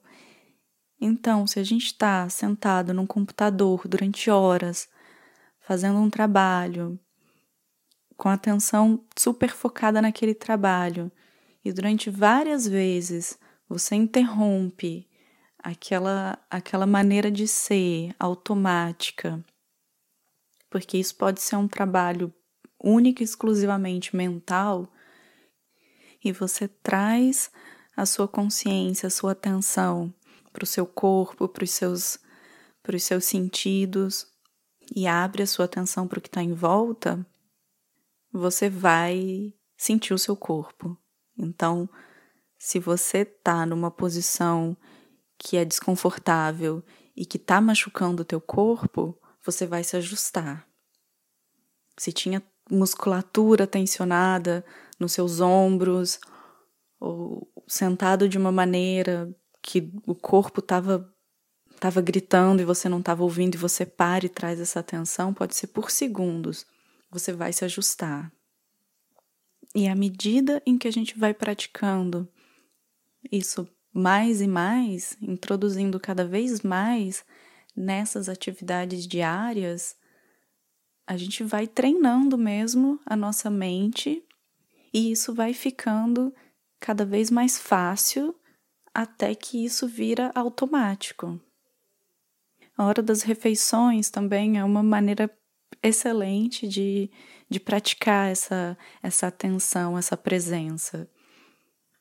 Então, 1.00 1.46
se 1.46 1.60
a 1.60 1.64
gente 1.64 1.88
está 1.88 2.28
sentado 2.30 2.94
num 2.94 3.06
computador 3.06 3.86
durante 3.86 4.32
horas, 4.32 4.88
fazendo 5.60 6.00
um 6.00 6.10
trabalho, 6.10 6.98
com 8.16 8.30
a 8.30 8.34
atenção 8.34 9.06
super 9.18 9.50
focada 9.50 10.02
naquele 10.02 10.34
trabalho, 10.34 11.12
e 11.64 11.74
durante 11.74 12.10
várias 12.10 12.66
vezes 12.66 13.38
você 13.68 13.96
interrompe 13.96 15.06
aquela, 15.62 16.40
aquela 16.50 16.88
maneira 16.88 17.30
de 17.30 17.46
ser 17.46 18.16
automática, 18.18 19.44
porque 20.70 20.98
isso 20.98 21.16
pode 21.16 21.42
ser 21.42 21.58
um 21.58 21.68
trabalho 21.68 22.34
única 22.82 23.22
e 23.22 23.26
exclusivamente 23.26 24.16
mental 24.16 24.92
e 26.24 26.32
você 26.32 26.68
traz 26.68 27.52
a 27.96 28.06
sua 28.06 28.28
consciência, 28.28 29.08
a 29.08 29.12
sua 29.12 29.32
atenção 29.32 30.14
para 30.52 30.64
o 30.64 30.68
seu 30.68 30.86
corpo, 30.86 31.48
para 31.48 31.64
os 31.64 31.72
seus, 31.72 32.20
para 32.82 32.96
os 32.96 33.04
seus 33.04 33.26
sentidos 33.26 34.28
e 34.96 35.08
abre 35.08 35.44
a 35.44 35.48
sua 35.48 35.66
atenção 35.66 36.08
para 36.08 36.20
o 36.20 36.22
que 36.22 36.28
está 36.28 36.42
em 36.42 36.54
volta, 36.54 37.26
você 38.32 38.70
vai 38.70 39.54
sentir 39.78 40.14
o 40.14 40.20
seu 40.20 40.36
corpo. 40.36 40.98
Então, 41.38 41.90
se 42.58 42.80
você 42.80 43.20
está 43.20 43.66
numa 43.66 43.92
posição 43.92 44.76
que 45.38 45.56
é 45.56 45.64
desconfortável 45.64 46.84
e 47.16 47.26
que 47.26 47.38
está 47.38 47.62
machucando 47.62 48.24
o 48.24 48.26
teu 48.26 48.42
corpo, 48.42 49.18
você 49.44 49.66
vai 49.66 49.84
se 49.84 49.96
ajustar. 49.96 50.68
Se 51.98 52.12
tinha 52.12 52.44
musculatura 52.70 53.66
tensionada 53.68 54.64
nos 55.00 55.14
seus 55.14 55.40
ombros, 55.40 56.20
ou 57.00 57.48
sentado 57.68 58.28
de 58.28 58.38
uma 58.38 58.52
maneira 58.52 59.34
que 59.62 59.92
o 60.06 60.16
corpo 60.16 60.60
estava 60.60 61.10
tava 61.80 62.02
gritando 62.02 62.62
e 62.62 62.66
você 62.66 62.90
não 62.90 63.00
estava 63.00 63.24
ouvindo 63.24 63.56
e 63.56 63.58
você 63.58 63.86
para 63.86 64.26
e 64.26 64.30
traz 64.30 64.60
essa 64.60 64.82
atenção, 64.82 65.34
pode 65.34 65.56
ser 65.56 65.68
por 65.68 65.90
segundos. 65.90 66.66
Você 67.10 67.32
vai 67.32 67.54
se 67.54 67.64
ajustar. 67.64 68.32
E 69.74 69.88
à 69.88 69.96
medida 69.96 70.62
em 70.66 70.78
que 70.78 70.88
a 70.88 70.92
gente 70.92 71.18
vai 71.18 71.34
praticando 71.34 72.28
isso 73.32 73.68
mais 73.94 74.42
e 74.42 74.48
mais, 74.48 75.18
introduzindo 75.22 76.00
cada 76.00 76.26
vez 76.26 76.62
mais 76.62 77.24
nessas 77.76 78.28
atividades 78.28 79.08
diárias, 79.08 79.96
a 81.10 81.18
gente 81.18 81.44
vai 81.44 81.66
treinando 81.66 82.38
mesmo 82.38 83.00
a 83.04 83.16
nossa 83.16 83.50
mente 83.50 84.24
e 84.94 85.12
isso 85.12 85.34
vai 85.34 85.56
ficando 85.56 86.32
cada 86.80 87.04
vez 87.04 87.32
mais 87.32 87.58
fácil 87.58 88.36
até 88.94 89.34
que 89.34 89.66
isso 89.66 89.88
vira 89.88 90.32
automático. 90.36 91.42
A 92.78 92.86
hora 92.86 93.02
das 93.02 93.24
refeições 93.24 94.12
também 94.12 94.60
é 94.60 94.64
uma 94.64 94.84
maneira 94.84 95.36
excelente 95.82 96.68
de, 96.68 97.10
de 97.50 97.60
praticar 97.60 98.32
essa, 98.32 98.78
essa 99.02 99.26
atenção, 99.26 99.98
essa 99.98 100.16
presença. 100.16 101.10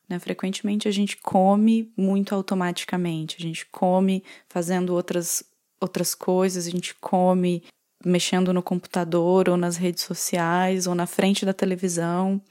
Né? 0.07 0.19
Frequentemente 0.19 0.87
a 0.87 0.91
gente 0.91 1.17
come 1.17 1.91
muito 1.97 2.35
automaticamente, 2.35 3.37
a 3.39 3.41
gente 3.41 3.65
come 3.71 4.23
fazendo 4.47 4.93
outras, 4.93 5.43
outras 5.81 6.13
coisas, 6.13 6.67
a 6.67 6.69
gente 6.69 6.93
come 6.93 7.63
mexendo 8.05 8.53
no 8.53 8.63
computador 8.63 9.49
ou 9.49 9.57
nas 9.57 9.77
redes 9.77 10.03
sociais 10.03 10.87
ou 10.87 10.95
na 10.95 11.05
frente 11.05 11.45
da 11.45 11.53
televisão 11.53 12.41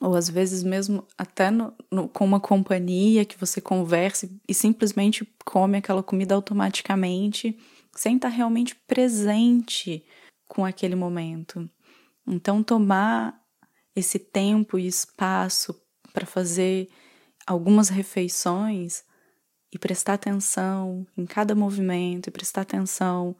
ou 0.00 0.16
às 0.16 0.28
vezes 0.28 0.64
mesmo 0.64 1.06
até 1.16 1.50
no, 1.50 1.72
no, 1.90 2.08
com 2.08 2.24
uma 2.24 2.40
companhia 2.40 3.24
que 3.24 3.38
você 3.38 3.60
converse 3.60 4.36
e 4.48 4.52
simplesmente 4.52 5.24
come 5.44 5.78
aquela 5.78 6.02
comida 6.02 6.34
automaticamente 6.34 7.56
sem 7.94 8.16
estar 8.16 8.28
realmente 8.28 8.74
presente 8.74 10.04
com 10.48 10.64
aquele 10.64 10.96
momento. 10.96 11.68
Então 12.26 12.62
tomar 12.62 13.40
esse 13.94 14.18
tempo 14.18 14.78
e 14.78 14.86
espaço 14.86 15.80
para 16.12 16.26
fazer 16.26 16.88
algumas 17.46 17.88
refeições 17.88 19.04
e 19.72 19.78
prestar 19.78 20.14
atenção 20.14 21.06
em 21.16 21.24
cada 21.26 21.54
movimento 21.54 22.26
e 22.28 22.32
prestar 22.32 22.62
atenção 22.62 23.36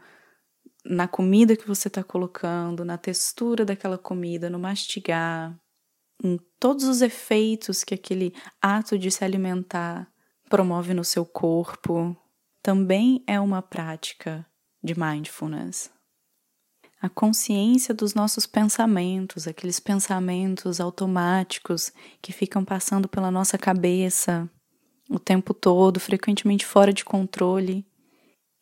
na 0.85 1.07
comida 1.07 1.57
que 1.57 1.67
você 1.67 1.89
está 1.89 2.03
colocando, 2.03 2.85
na 2.85 2.99
textura 2.99 3.65
daquela 3.65 3.99
comida, 3.99 4.51
no 4.51 4.59
mastigar, 4.59 5.57
em 6.23 6.39
todos 6.59 6.85
os 6.85 7.03
efeitos 7.03 7.85
que 7.85 7.95
aquele 7.95 8.35
ato 8.61 8.99
de 8.99 9.11
se 9.11 9.25
alimentar 9.25 10.11
promove 10.49 10.95
no 10.95 11.05
seu 11.05 11.25
corpo, 11.25 12.17
também 12.63 13.23
é 13.27 13.41
uma 13.41 13.63
prática 13.63 14.47
de 14.83 14.99
mindfulness. 14.99 15.91
A 17.01 17.09
consciência 17.09 17.93
dos 17.93 18.15
nossos 18.15 18.47
pensamentos, 18.47 19.49
aqueles 19.49 19.81
pensamentos 19.81 20.81
automáticos 20.81 21.93
que 22.21 22.33
ficam 22.33 22.65
passando 22.65 23.09
pela 23.09 23.31
nossa 23.31 23.59
cabeça 23.59 24.49
o 25.11 25.19
tempo 25.19 25.53
todo, 25.53 26.01
frequentemente 26.01 26.65
fora 26.65 26.93
de 26.93 27.05
controle, 27.05 27.85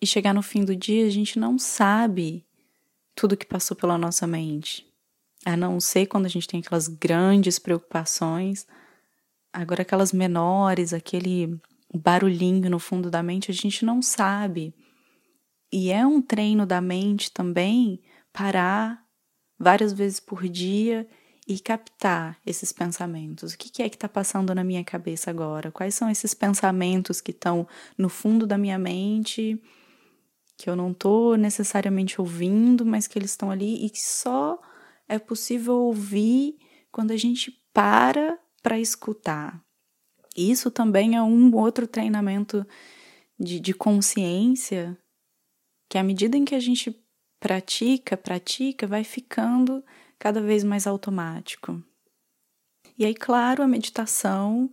e 0.00 0.06
chegar 0.06 0.32
no 0.32 0.42
fim 0.42 0.64
do 0.64 0.74
dia, 0.74 1.06
a 1.06 1.10
gente 1.10 1.38
não 1.38 1.58
sabe 1.58 2.44
tudo 3.14 3.36
que 3.36 3.46
passou 3.46 3.76
pela 3.76 3.98
nossa 3.98 4.26
mente. 4.26 4.86
A 5.44 5.56
não 5.56 5.80
ser 5.80 6.06
quando 6.06 6.26
a 6.26 6.28
gente 6.28 6.48
tem 6.48 6.60
aquelas 6.60 6.88
grandes 6.88 7.58
preocupações. 7.58 8.66
Agora, 9.52 9.82
aquelas 9.82 10.12
menores, 10.12 10.92
aquele 10.92 11.58
barulhinho 11.94 12.70
no 12.70 12.78
fundo 12.78 13.10
da 13.10 13.22
mente, 13.22 13.50
a 13.50 13.54
gente 13.54 13.84
não 13.84 14.00
sabe. 14.00 14.74
E 15.72 15.90
é 15.90 16.06
um 16.06 16.20
treino 16.20 16.66
da 16.66 16.80
mente 16.80 17.30
também 17.30 18.00
parar 18.32 19.04
várias 19.58 19.92
vezes 19.92 20.18
por 20.18 20.48
dia 20.48 21.06
e 21.46 21.58
captar 21.58 22.38
esses 22.46 22.72
pensamentos. 22.72 23.52
O 23.52 23.58
que 23.58 23.82
é 23.82 23.88
que 23.88 23.96
está 23.96 24.08
passando 24.08 24.54
na 24.54 24.64
minha 24.64 24.84
cabeça 24.84 25.30
agora? 25.30 25.70
Quais 25.70 25.94
são 25.94 26.08
esses 26.08 26.32
pensamentos 26.32 27.20
que 27.20 27.32
estão 27.32 27.66
no 27.98 28.08
fundo 28.08 28.46
da 28.46 28.56
minha 28.56 28.78
mente? 28.78 29.60
Que 30.60 30.68
eu 30.68 30.76
não 30.76 30.90
estou 30.90 31.38
necessariamente 31.38 32.20
ouvindo, 32.20 32.84
mas 32.84 33.06
que 33.06 33.18
eles 33.18 33.30
estão 33.30 33.50
ali 33.50 33.82
e 33.82 33.88
que 33.88 34.02
só 34.02 34.60
é 35.08 35.18
possível 35.18 35.74
ouvir 35.74 36.58
quando 36.92 37.12
a 37.12 37.16
gente 37.16 37.50
para 37.72 38.38
para 38.62 38.78
escutar. 38.78 39.58
Isso 40.36 40.70
também 40.70 41.16
é 41.16 41.22
um 41.22 41.56
outro 41.56 41.86
treinamento 41.88 42.66
de, 43.38 43.58
de 43.58 43.72
consciência 43.72 44.98
que 45.88 45.96
à 45.96 46.02
medida 46.02 46.36
em 46.36 46.44
que 46.44 46.54
a 46.54 46.60
gente 46.60 46.94
pratica, 47.40 48.14
pratica, 48.14 48.86
vai 48.86 49.02
ficando 49.02 49.82
cada 50.18 50.42
vez 50.42 50.62
mais 50.62 50.86
automático. 50.86 51.82
E 52.98 53.06
aí, 53.06 53.14
claro, 53.14 53.62
a 53.62 53.66
meditação 53.66 54.70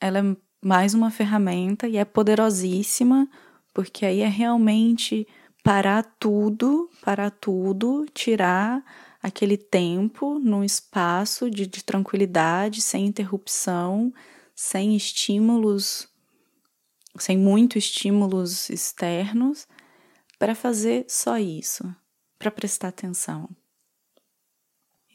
ela 0.00 0.20
é 0.20 0.36
mais 0.64 0.94
uma 0.94 1.10
ferramenta 1.10 1.88
e 1.88 1.96
é 1.96 2.04
poderosíssima 2.04 3.28
porque 3.74 4.06
aí 4.06 4.20
é 4.20 4.28
realmente 4.28 5.26
parar 5.64 6.04
tudo, 6.18 6.88
parar 7.02 7.30
tudo, 7.30 8.06
tirar 8.14 8.84
aquele 9.20 9.56
tempo 9.56 10.38
num 10.38 10.62
espaço 10.62 11.50
de, 11.50 11.66
de 11.66 11.82
tranquilidade, 11.82 12.80
sem 12.80 13.06
interrupção, 13.06 14.14
sem 14.54 14.94
estímulos, 14.94 16.08
sem 17.18 17.36
muitos 17.36 17.84
estímulos 17.84 18.70
externos, 18.70 19.66
para 20.38 20.54
fazer 20.54 21.06
só 21.08 21.38
isso, 21.38 21.84
para 22.38 22.50
prestar 22.50 22.88
atenção. 22.88 23.48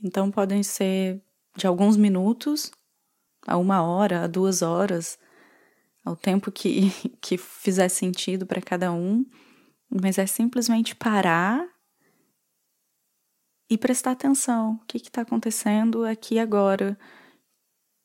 Então 0.03 0.31
podem 0.31 0.63
ser 0.63 1.21
de 1.55 1.67
alguns 1.67 1.95
minutos 1.95 2.71
a 3.45 3.57
uma 3.57 3.83
hora, 3.83 4.23
a 4.23 4.27
duas 4.27 4.61
horas, 4.61 5.17
ao 6.09 6.15
tempo 6.15 6.51
que, 6.51 6.91
que 7.21 7.37
fizer 7.37 7.89
sentido 7.89 8.45
para 8.45 8.61
cada 8.61 8.91
um, 8.91 9.25
mas 9.89 10.17
é 10.17 10.25
simplesmente 10.25 10.95
parar 10.95 11.67
e 13.69 13.77
prestar 13.77 14.11
atenção. 14.11 14.79
O 14.81 14.85
que 14.85 14.97
está 14.97 15.21
acontecendo 15.21 16.03
aqui 16.05 16.39
agora 16.39 16.97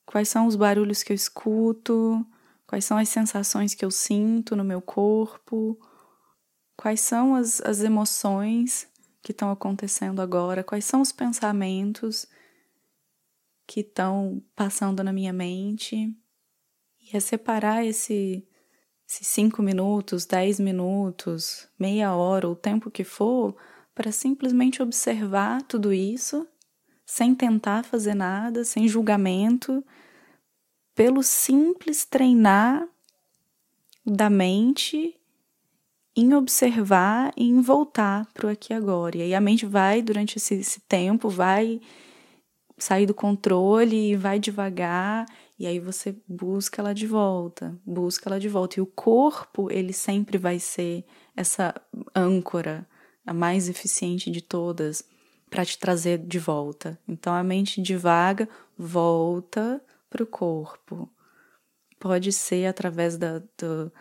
Quais 0.05 0.29
são 0.29 0.45
os 0.45 0.55
barulhos 0.55 1.01
que 1.01 1.11
eu 1.11 1.15
escuto? 1.15 2.25
Quais 2.67 2.85
são 2.85 2.97
as 2.97 3.09
sensações 3.09 3.73
que 3.73 3.83
eu 3.83 3.91
sinto 3.91 4.55
no 4.55 4.63
meu 4.63 4.81
corpo? 4.81 5.79
Quais 6.77 7.01
são 7.01 7.35
as, 7.35 7.59
as 7.61 7.81
emoções 7.81 8.87
que 9.21 9.31
estão 9.31 9.49
acontecendo 9.49 10.21
agora? 10.21 10.63
Quais 10.63 10.85
são 10.85 11.01
os 11.01 11.11
pensamentos 11.11 12.27
que 13.67 13.79
estão 13.79 14.43
passando 14.55 15.03
na 15.03 15.11
minha 15.11 15.33
mente? 15.33 16.15
E 17.11 17.15
é 17.15 17.19
separar 17.19 17.85
esse, 17.85 18.47
esses 19.07 19.27
cinco 19.27 19.61
minutos, 19.61 20.25
dez 20.25 20.59
minutos, 20.59 21.67
meia 21.77 22.15
hora, 22.15 22.49
o 22.49 22.55
tempo 22.55 22.89
que 22.89 23.03
for, 23.03 23.55
para 23.93 24.11
simplesmente 24.11 24.81
observar 24.81 25.61
tudo 25.63 25.93
isso, 25.93 26.47
sem 27.05 27.35
tentar 27.35 27.83
fazer 27.85 28.15
nada, 28.15 28.65
sem 28.65 28.87
julgamento, 28.87 29.85
pelo 30.95 31.21
simples 31.21 32.05
treinar 32.05 32.87
da 34.05 34.29
mente 34.29 35.15
em 36.15 36.33
observar 36.33 37.31
e 37.35 37.43
em 37.43 37.61
voltar 37.61 38.25
para 38.33 38.47
o 38.47 38.49
aqui 38.49 38.73
e 38.73 38.75
agora. 38.75 39.17
E 39.17 39.21
aí 39.21 39.35
a 39.35 39.41
mente 39.41 39.65
vai, 39.65 40.01
durante 40.01 40.37
esse, 40.37 40.55
esse 40.55 40.79
tempo, 40.81 41.29
vai 41.29 41.79
sair 42.77 43.05
do 43.05 43.13
controle 43.13 44.15
vai 44.15 44.39
devagar, 44.39 45.25
e 45.57 45.65
aí 45.65 45.79
você 45.79 46.15
busca 46.27 46.81
ela 46.81 46.93
de 46.93 47.07
volta, 47.07 47.79
busca 47.85 48.29
ela 48.29 48.39
de 48.39 48.49
volta. 48.49 48.79
E 48.79 48.81
o 48.81 48.85
corpo, 48.85 49.71
ele 49.71 49.93
sempre 49.93 50.37
vai 50.37 50.59
ser 50.59 51.05
essa 51.35 51.73
âncora, 52.13 52.87
a 53.25 53.33
mais 53.33 53.69
eficiente 53.69 54.29
de 54.29 54.41
todas, 54.41 55.03
para 55.49 55.65
te 55.65 55.79
trazer 55.79 56.19
de 56.19 56.39
volta. 56.39 56.99
Então 57.07 57.33
a 57.33 57.43
mente 57.43 57.81
divaga, 57.81 58.49
volta 58.77 59.81
para 60.09 60.23
o 60.23 60.27
corpo. 60.27 61.09
Pode 61.99 62.33
ser 62.33 62.65
através 62.65 63.17
da, 63.17 63.39
do, 63.57 63.91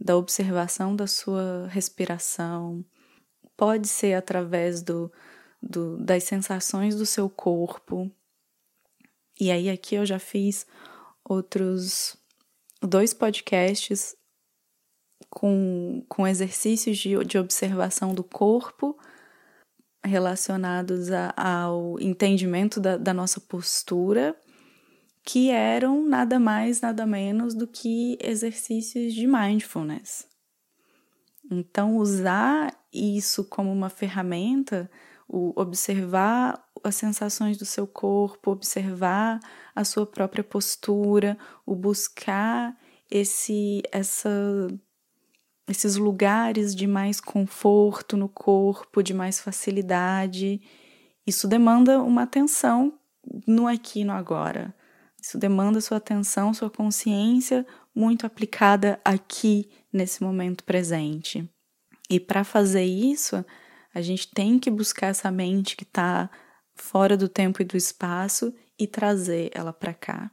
da 0.00 0.16
observação 0.16 0.96
da 0.96 1.06
sua 1.06 1.68
respiração, 1.68 2.82
pode 3.56 3.88
ser 3.88 4.14
através 4.14 4.82
do, 4.82 5.12
do, 5.62 5.98
das 5.98 6.24
sensações 6.24 6.96
do 6.96 7.04
seu 7.04 7.28
corpo. 7.28 8.10
E 9.38 9.50
aí, 9.50 9.68
aqui 9.68 9.96
eu 9.96 10.06
já 10.06 10.18
fiz 10.18 10.66
outros 11.24 12.16
dois 12.82 13.14
podcasts 13.14 14.14
com, 15.30 16.04
com 16.08 16.26
exercícios 16.26 16.98
de, 16.98 17.24
de 17.24 17.38
observação 17.38 18.14
do 18.14 18.22
corpo 18.22 18.96
relacionados 20.04 21.10
a, 21.10 21.32
ao 21.36 21.98
entendimento 21.98 22.78
da, 22.78 22.96
da 22.96 23.14
nossa 23.14 23.40
postura 23.40 24.36
que 25.24 25.50
eram 25.50 26.06
nada 26.06 26.38
mais, 26.38 26.82
nada 26.82 27.06
menos 27.06 27.54
do 27.54 27.66
que 27.66 28.18
exercícios 28.20 29.14
de 29.14 29.26
mindfulness. 29.26 30.28
Então, 31.50 31.96
usar 31.96 32.74
isso 32.92 33.44
como 33.44 33.72
uma 33.72 33.88
ferramenta, 33.88 34.90
o 35.28 35.52
observar 35.60 36.62
as 36.82 36.94
sensações 36.94 37.56
do 37.56 37.64
seu 37.64 37.86
corpo, 37.86 38.50
observar 38.50 39.40
a 39.74 39.84
sua 39.84 40.06
própria 40.06 40.44
postura, 40.44 41.36
o 41.64 41.74
buscar 41.74 42.76
esse 43.10 43.82
essa 43.90 44.68
esses 45.66 45.96
lugares 45.96 46.74
de 46.74 46.86
mais 46.86 47.20
conforto 47.20 48.16
no 48.16 48.28
corpo, 48.28 49.02
de 49.02 49.14
mais 49.14 49.40
facilidade. 49.40 50.60
Isso 51.26 51.48
demanda 51.48 52.02
uma 52.02 52.24
atenção 52.24 52.98
no 53.46 53.66
aqui 53.66 54.00
e 54.00 54.04
no 54.04 54.12
agora. 54.12 54.74
Isso 55.20 55.38
demanda 55.38 55.80
sua 55.80 55.96
atenção, 55.96 56.52
sua 56.52 56.68
consciência 56.68 57.66
muito 57.94 58.26
aplicada 58.26 59.00
aqui 59.02 59.70
nesse 59.90 60.22
momento 60.22 60.62
presente. 60.64 61.48
E 62.10 62.20
para 62.20 62.44
fazer 62.44 62.84
isso, 62.84 63.42
a 63.94 64.02
gente 64.02 64.28
tem 64.28 64.58
que 64.58 64.70
buscar 64.70 65.08
essa 65.08 65.30
mente 65.30 65.76
que 65.76 65.84
está 65.84 66.28
fora 66.74 67.16
do 67.16 67.28
tempo 67.28 67.62
e 67.62 67.64
do 67.64 67.76
espaço 67.76 68.52
e 68.78 68.86
trazer 68.86 69.50
ela 69.54 69.72
para 69.72 69.94
cá. 69.94 70.30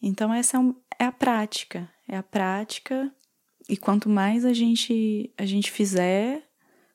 Então, 0.00 0.32
essa 0.32 0.56
é, 0.56 0.60
um, 0.60 0.74
é, 0.98 1.04
a 1.04 1.12
prática, 1.12 1.90
é 2.06 2.16
a 2.16 2.22
prática, 2.22 3.12
e 3.68 3.76
quanto 3.76 4.08
mais 4.08 4.44
a 4.44 4.52
gente, 4.52 5.32
a 5.36 5.44
gente 5.44 5.70
fizer, 5.70 6.48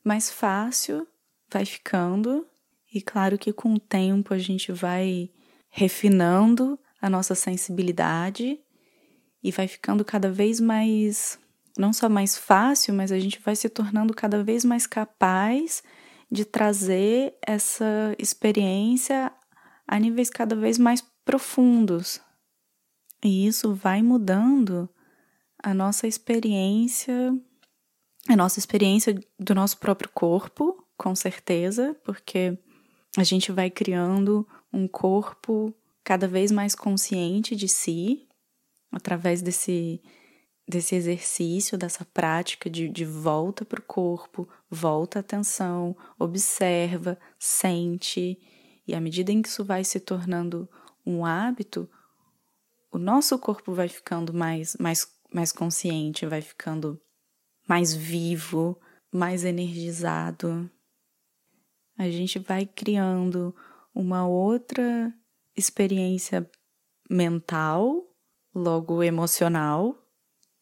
mais 0.03 0.32
fácil 0.32 1.06
vai 1.51 1.65
ficando. 1.65 2.47
E 2.93 3.01
claro 3.01 3.38
que 3.38 3.51
com 3.51 3.73
o 3.73 3.79
tempo 3.79 4.34
a 4.34 4.39
gente 4.39 4.71
vai 4.71 5.29
refinando 5.69 6.79
a 7.01 7.10
nossa 7.10 7.36
sensibilidade 7.36 8.60
e 9.43 9.51
vai 9.51 9.67
ficando 9.67 10.06
cada 10.06 10.32
vez 10.32 10.60
mais, 10.60 11.38
não 11.78 11.92
só 11.92 12.08
mais 12.08 12.38
fácil, 12.38 12.94
mas 12.94 13.12
a 13.12 13.20
gente 13.20 13.40
vai 13.40 13.56
se 13.56 13.70
tornando 13.70 14.14
cada 14.14 14.44
vez 14.44 14.64
mais 14.64 14.86
capaz 14.86 15.84
de 16.32 16.46
trazer 16.46 17.36
essa 17.46 18.16
experiência 18.18 19.32
a 19.88 20.00
níveis 20.00 20.30
cada 20.30 20.56
vez 20.56 20.78
mais 20.78 21.04
profundos. 21.24 22.22
E 23.24 23.48
isso 23.48 23.74
vai 23.74 24.02
mudando 24.02 24.90
a 25.62 25.74
nossa 25.74 26.08
experiência, 26.08 27.34
a 28.28 28.36
nossa 28.36 28.60
experiência 28.60 29.18
do 29.40 29.56
nosso 29.56 29.78
próprio 29.78 30.10
corpo, 30.10 30.86
com 30.98 31.16
certeza, 31.16 31.96
porque 32.04 32.58
a 33.18 33.24
gente 33.24 33.52
vai 33.52 33.70
criando 33.70 34.48
um 34.72 34.88
corpo 34.88 35.74
cada 36.04 36.28
vez 36.28 36.52
mais 36.52 36.76
consciente 36.76 37.56
de 37.56 37.68
si, 37.68 38.28
através 38.92 39.42
desse, 39.42 40.02
desse 40.67 40.95
exercício, 40.95 41.78
dessa 41.78 42.06
prática 42.06 42.69
de, 42.69 42.88
de 42.88 43.06
volta 43.06 43.65
para 43.65 43.80
o 43.80 43.84
corpo, 43.84 44.47
volta 44.69 45.19
a 45.19 45.21
atenção, 45.21 45.95
observa, 46.17 47.17
sente, 47.38 48.39
e 48.88 48.95
à 48.95 49.02
medida 49.02 49.32
em 49.32 49.41
que 49.41 49.49
isso 49.49 49.63
vai 49.63 49.84
se 49.84 49.99
tornando 49.99 50.69
um 51.06 51.26
hábito, 51.26 51.89
o 52.91 52.97
nosso 52.97 53.38
corpo 53.39 53.73
vai 53.73 53.89
ficando 53.89 54.34
mais, 54.34 54.76
mais, 54.80 55.08
mais 55.34 55.52
consciente, 55.52 56.26
vai 56.26 56.41
ficando 56.41 57.02
mais 57.67 57.93
vivo, 57.93 58.80
mais 59.12 59.43
energizado. 59.43 60.69
A 61.97 62.10
gente 62.10 62.39
vai 62.39 62.65
criando 62.65 63.56
uma 63.93 64.28
outra 64.28 65.13
experiência 65.56 66.49
mental, 67.10 68.08
logo 68.54 69.04
emocional, 69.04 70.03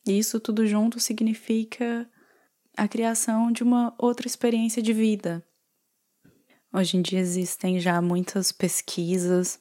e 0.06 0.18
isso 0.18 0.40
tudo 0.40 0.66
junto 0.66 1.00
significa 1.00 2.10
a 2.76 2.88
criação 2.88 3.52
de 3.52 3.64
uma 3.64 3.94
outra 3.98 4.28
experiência 4.28 4.82
de 4.82 4.94
vida. 4.94 5.46
Hoje 6.74 6.98
em 6.98 7.02
dia 7.02 7.20
existem 7.20 7.80
já 7.80 8.02
muitas 8.02 8.52
pesquisas 8.52 9.60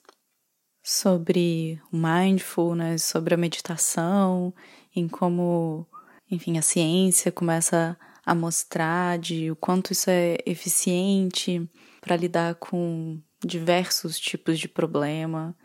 sobre 0.83 1.81
o 1.93 1.97
mindfulness, 1.97 3.05
sobre 3.05 3.35
a 3.35 3.37
meditação, 3.37 4.55
em 4.95 5.09
como, 5.09 5.87
enfim, 6.31 6.57
a 6.57 6.63
ciência 6.63 7.31
começa 7.33 7.99
a 8.25 8.35
mostrar 8.35 9.19
de 9.19 9.51
o 9.51 9.57
quanto 9.57 9.93
isso 9.93 10.09
é 10.09 10.39
eficiente 10.47 11.69
para 12.01 12.17
lidar 12.17 12.55
com 12.55 13.21
diversos 13.45 14.19
tipos 14.19 14.59
de 14.59 14.69
problema. 14.69 15.57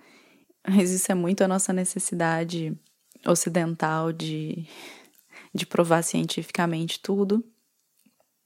Mas 0.68 0.92
isso 0.92 1.12
é 1.12 1.16
muito 1.16 1.44
a 1.44 1.48
nossa 1.48 1.72
necessidade 1.72 2.76
ocidental 3.28 4.12
de, 4.12 4.68
de 5.54 5.66
provar 5.66 6.04
cientificamente 6.04 7.00
tudo. 7.00 7.44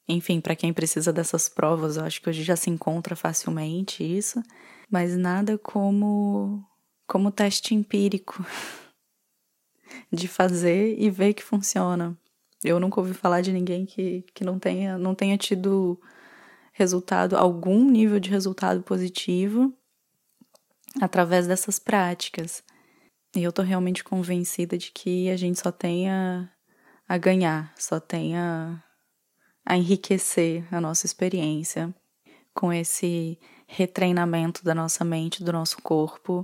Enfim, 0.07 0.41
para 0.41 0.55
quem 0.55 0.73
precisa 0.73 1.13
dessas 1.13 1.47
provas, 1.47 1.97
eu 1.97 2.03
acho 2.03 2.21
que 2.21 2.29
hoje 2.29 2.43
já 2.43 2.55
se 2.55 2.69
encontra 2.69 3.15
facilmente 3.15 4.03
isso, 4.03 4.41
mas 4.89 5.15
nada 5.15 5.57
como 5.57 6.65
como 7.05 7.31
teste 7.31 7.73
empírico 7.73 8.45
de 10.11 10.27
fazer 10.27 10.95
e 10.99 11.09
ver 11.09 11.33
que 11.33 11.43
funciona. 11.43 12.17
Eu 12.63 12.79
nunca 12.79 12.99
ouvi 12.99 13.13
falar 13.13 13.41
de 13.41 13.51
ninguém 13.51 13.85
que, 13.85 14.23
que 14.33 14.43
não 14.43 14.59
tenha 14.59 14.97
não 14.97 15.15
tenha 15.15 15.37
tido 15.37 15.99
resultado, 16.73 17.35
algum 17.35 17.83
nível 17.89 18.19
de 18.19 18.29
resultado 18.29 18.81
positivo 18.81 19.73
através 21.01 21.45
dessas 21.45 21.77
práticas. 21.77 22.63
E 23.35 23.43
eu 23.43 23.51
tô 23.51 23.61
realmente 23.61 24.03
convencida 24.03 24.77
de 24.77 24.91
que 24.91 25.29
a 25.29 25.37
gente 25.37 25.59
só 25.59 25.71
tem 25.71 26.09
a, 26.09 26.49
a 27.07 27.17
ganhar, 27.17 27.71
só 27.77 27.99
tem 27.99 28.35
a, 28.35 28.83
a 29.63 29.77
enriquecer 29.77 30.67
a 30.73 30.81
nossa 30.81 31.05
experiência 31.05 31.93
com 32.53 32.73
esse 32.73 33.39
retreinamento 33.67 34.63
da 34.63 34.73
nossa 34.73 35.05
mente, 35.05 35.43
do 35.43 35.53
nosso 35.53 35.79
corpo, 35.81 36.43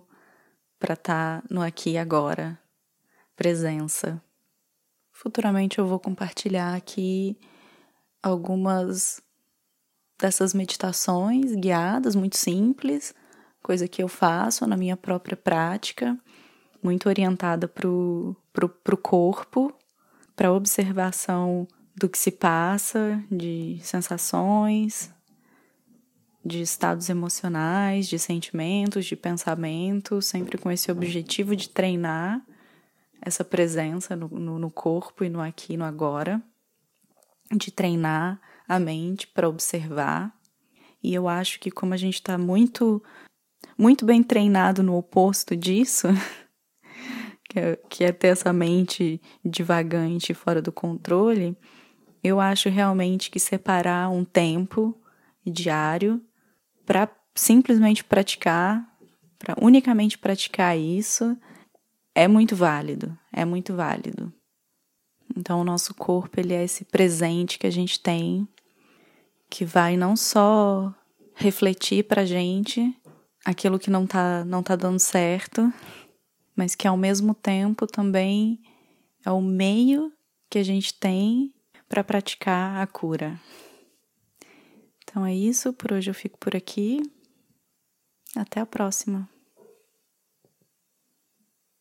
para 0.80 0.94
estar 0.94 1.42
tá 1.42 1.48
no 1.50 1.62
aqui 1.62 1.92
e 1.92 1.98
agora, 1.98 2.60
presença. 3.36 4.22
Futuramente 5.12 5.80
eu 5.80 5.88
vou 5.88 6.00
compartilhar 6.00 6.76
aqui 6.76 7.36
algumas 8.22 9.22
dessas 10.20 10.54
meditações 10.54 11.56
guiadas, 11.56 12.16
muito 12.16 12.38
simples, 12.38 13.14
coisa 13.64 13.88
que 13.88 14.04
eu 14.04 14.08
faço 14.08 14.68
na 14.68 14.78
minha 14.78 14.96
própria 14.96 15.36
prática, 15.36 16.16
muito 16.86 17.10
orientada 17.10 17.68
para 17.68 17.90
o 17.90 18.36
pro, 18.54 18.70
pro 18.70 18.96
corpo, 18.96 19.74
para 20.36 20.54
observação 20.54 21.68
do 21.96 22.08
que 22.08 22.16
se 22.16 22.30
passa, 22.30 23.24
de 23.32 23.80
sensações, 23.82 25.12
de 26.46 26.62
estados 26.62 27.10
emocionais, 27.10 28.08
de 28.08 28.20
sentimentos, 28.20 29.06
de 29.06 29.16
pensamentos, 29.16 30.28
sempre 30.28 30.60
com 30.60 30.70
esse 30.70 30.92
objetivo 30.92 31.56
de 31.56 31.70
treinar 31.70 32.46
essa 33.20 33.44
presença 33.44 34.16
no, 34.16 34.28
no, 34.28 34.60
no 34.60 34.70
corpo 34.70 35.24
e 35.24 35.30
no 35.30 35.42
aqui 35.42 35.76
no 35.76 35.84
agora, 35.84 36.40
de 37.52 37.72
treinar 37.72 38.40
a 38.68 38.78
mente 38.78 39.26
para 39.26 39.50
observar. 39.50 40.32
E 41.02 41.16
eu 41.16 41.28
acho 41.28 41.60
que 41.60 41.72
como 41.72 41.96
a 41.96 41.98
gente 41.98 42.16
está 42.16 42.38
muito, 42.38 43.02
muito 43.76 44.06
bem 44.06 44.22
treinado 44.22 44.84
no 44.84 44.96
oposto 44.96 45.56
disso, 45.56 46.10
que 47.56 47.60
é, 47.60 47.80
que 47.90 48.04
é 48.04 48.12
ter 48.12 48.28
essa 48.28 48.52
mente 48.52 49.22
divagante 49.44 50.34
fora 50.34 50.62
do 50.62 50.74
controle, 50.74 51.56
eu 52.22 52.42
acho 52.42 52.68
realmente 52.68 53.32
que 53.32 53.40
separar 53.40 54.10
um 54.10 54.26
tempo 54.26 54.94
diário 55.46 56.22
para 56.86 57.10
simplesmente 57.34 58.04
praticar, 58.04 58.86
para 59.40 59.56
unicamente 59.62 60.18
praticar 60.18 60.78
isso, 60.78 61.38
é 62.14 62.28
muito 62.28 62.58
válido, 62.58 63.18
é 63.32 63.46
muito 63.46 63.74
válido. 63.74 64.34
Então 65.36 65.62
o 65.62 65.66
nosso 65.66 65.94
corpo 65.94 66.38
ele 66.40 66.54
é 66.54 66.64
esse 66.64 66.84
presente 66.84 67.58
que 67.58 67.68
a 67.68 67.72
gente 67.72 68.00
tem 68.02 68.46
que 69.50 69.64
vai 69.64 69.96
não 69.96 70.18
só 70.18 70.94
refletir 71.36 72.04
para 72.04 72.26
gente 72.26 72.94
aquilo 73.46 73.80
que 73.80 73.90
não 73.90 74.06
tá 74.06 74.44
não 74.44 74.62
tá 74.62 74.76
dando 74.76 75.00
certo, 75.00 75.72
mas 76.56 76.76
que 76.76 76.88
ao 76.88 76.98
mesmo 76.98 77.34
tempo 77.34 77.86
também 77.86 78.62
é 79.26 79.32
o 79.32 79.42
meio 79.42 80.12
que 80.50 80.60
a 80.60 80.64
gente 80.64 80.94
tem 80.94 81.54
para 81.88 82.04
praticar 82.04 82.82
a 82.82 82.88
cura. 82.88 83.40
Então 85.04 85.26
é 85.26 85.34
isso, 85.34 85.74
por 85.74 85.94
hoje 85.94 86.10
eu 86.10 86.16
fico 86.16 86.38
por 86.38 86.56
aqui. 86.56 87.02
Até 88.36 88.60
a 88.60 88.66
próxima. 88.66 89.30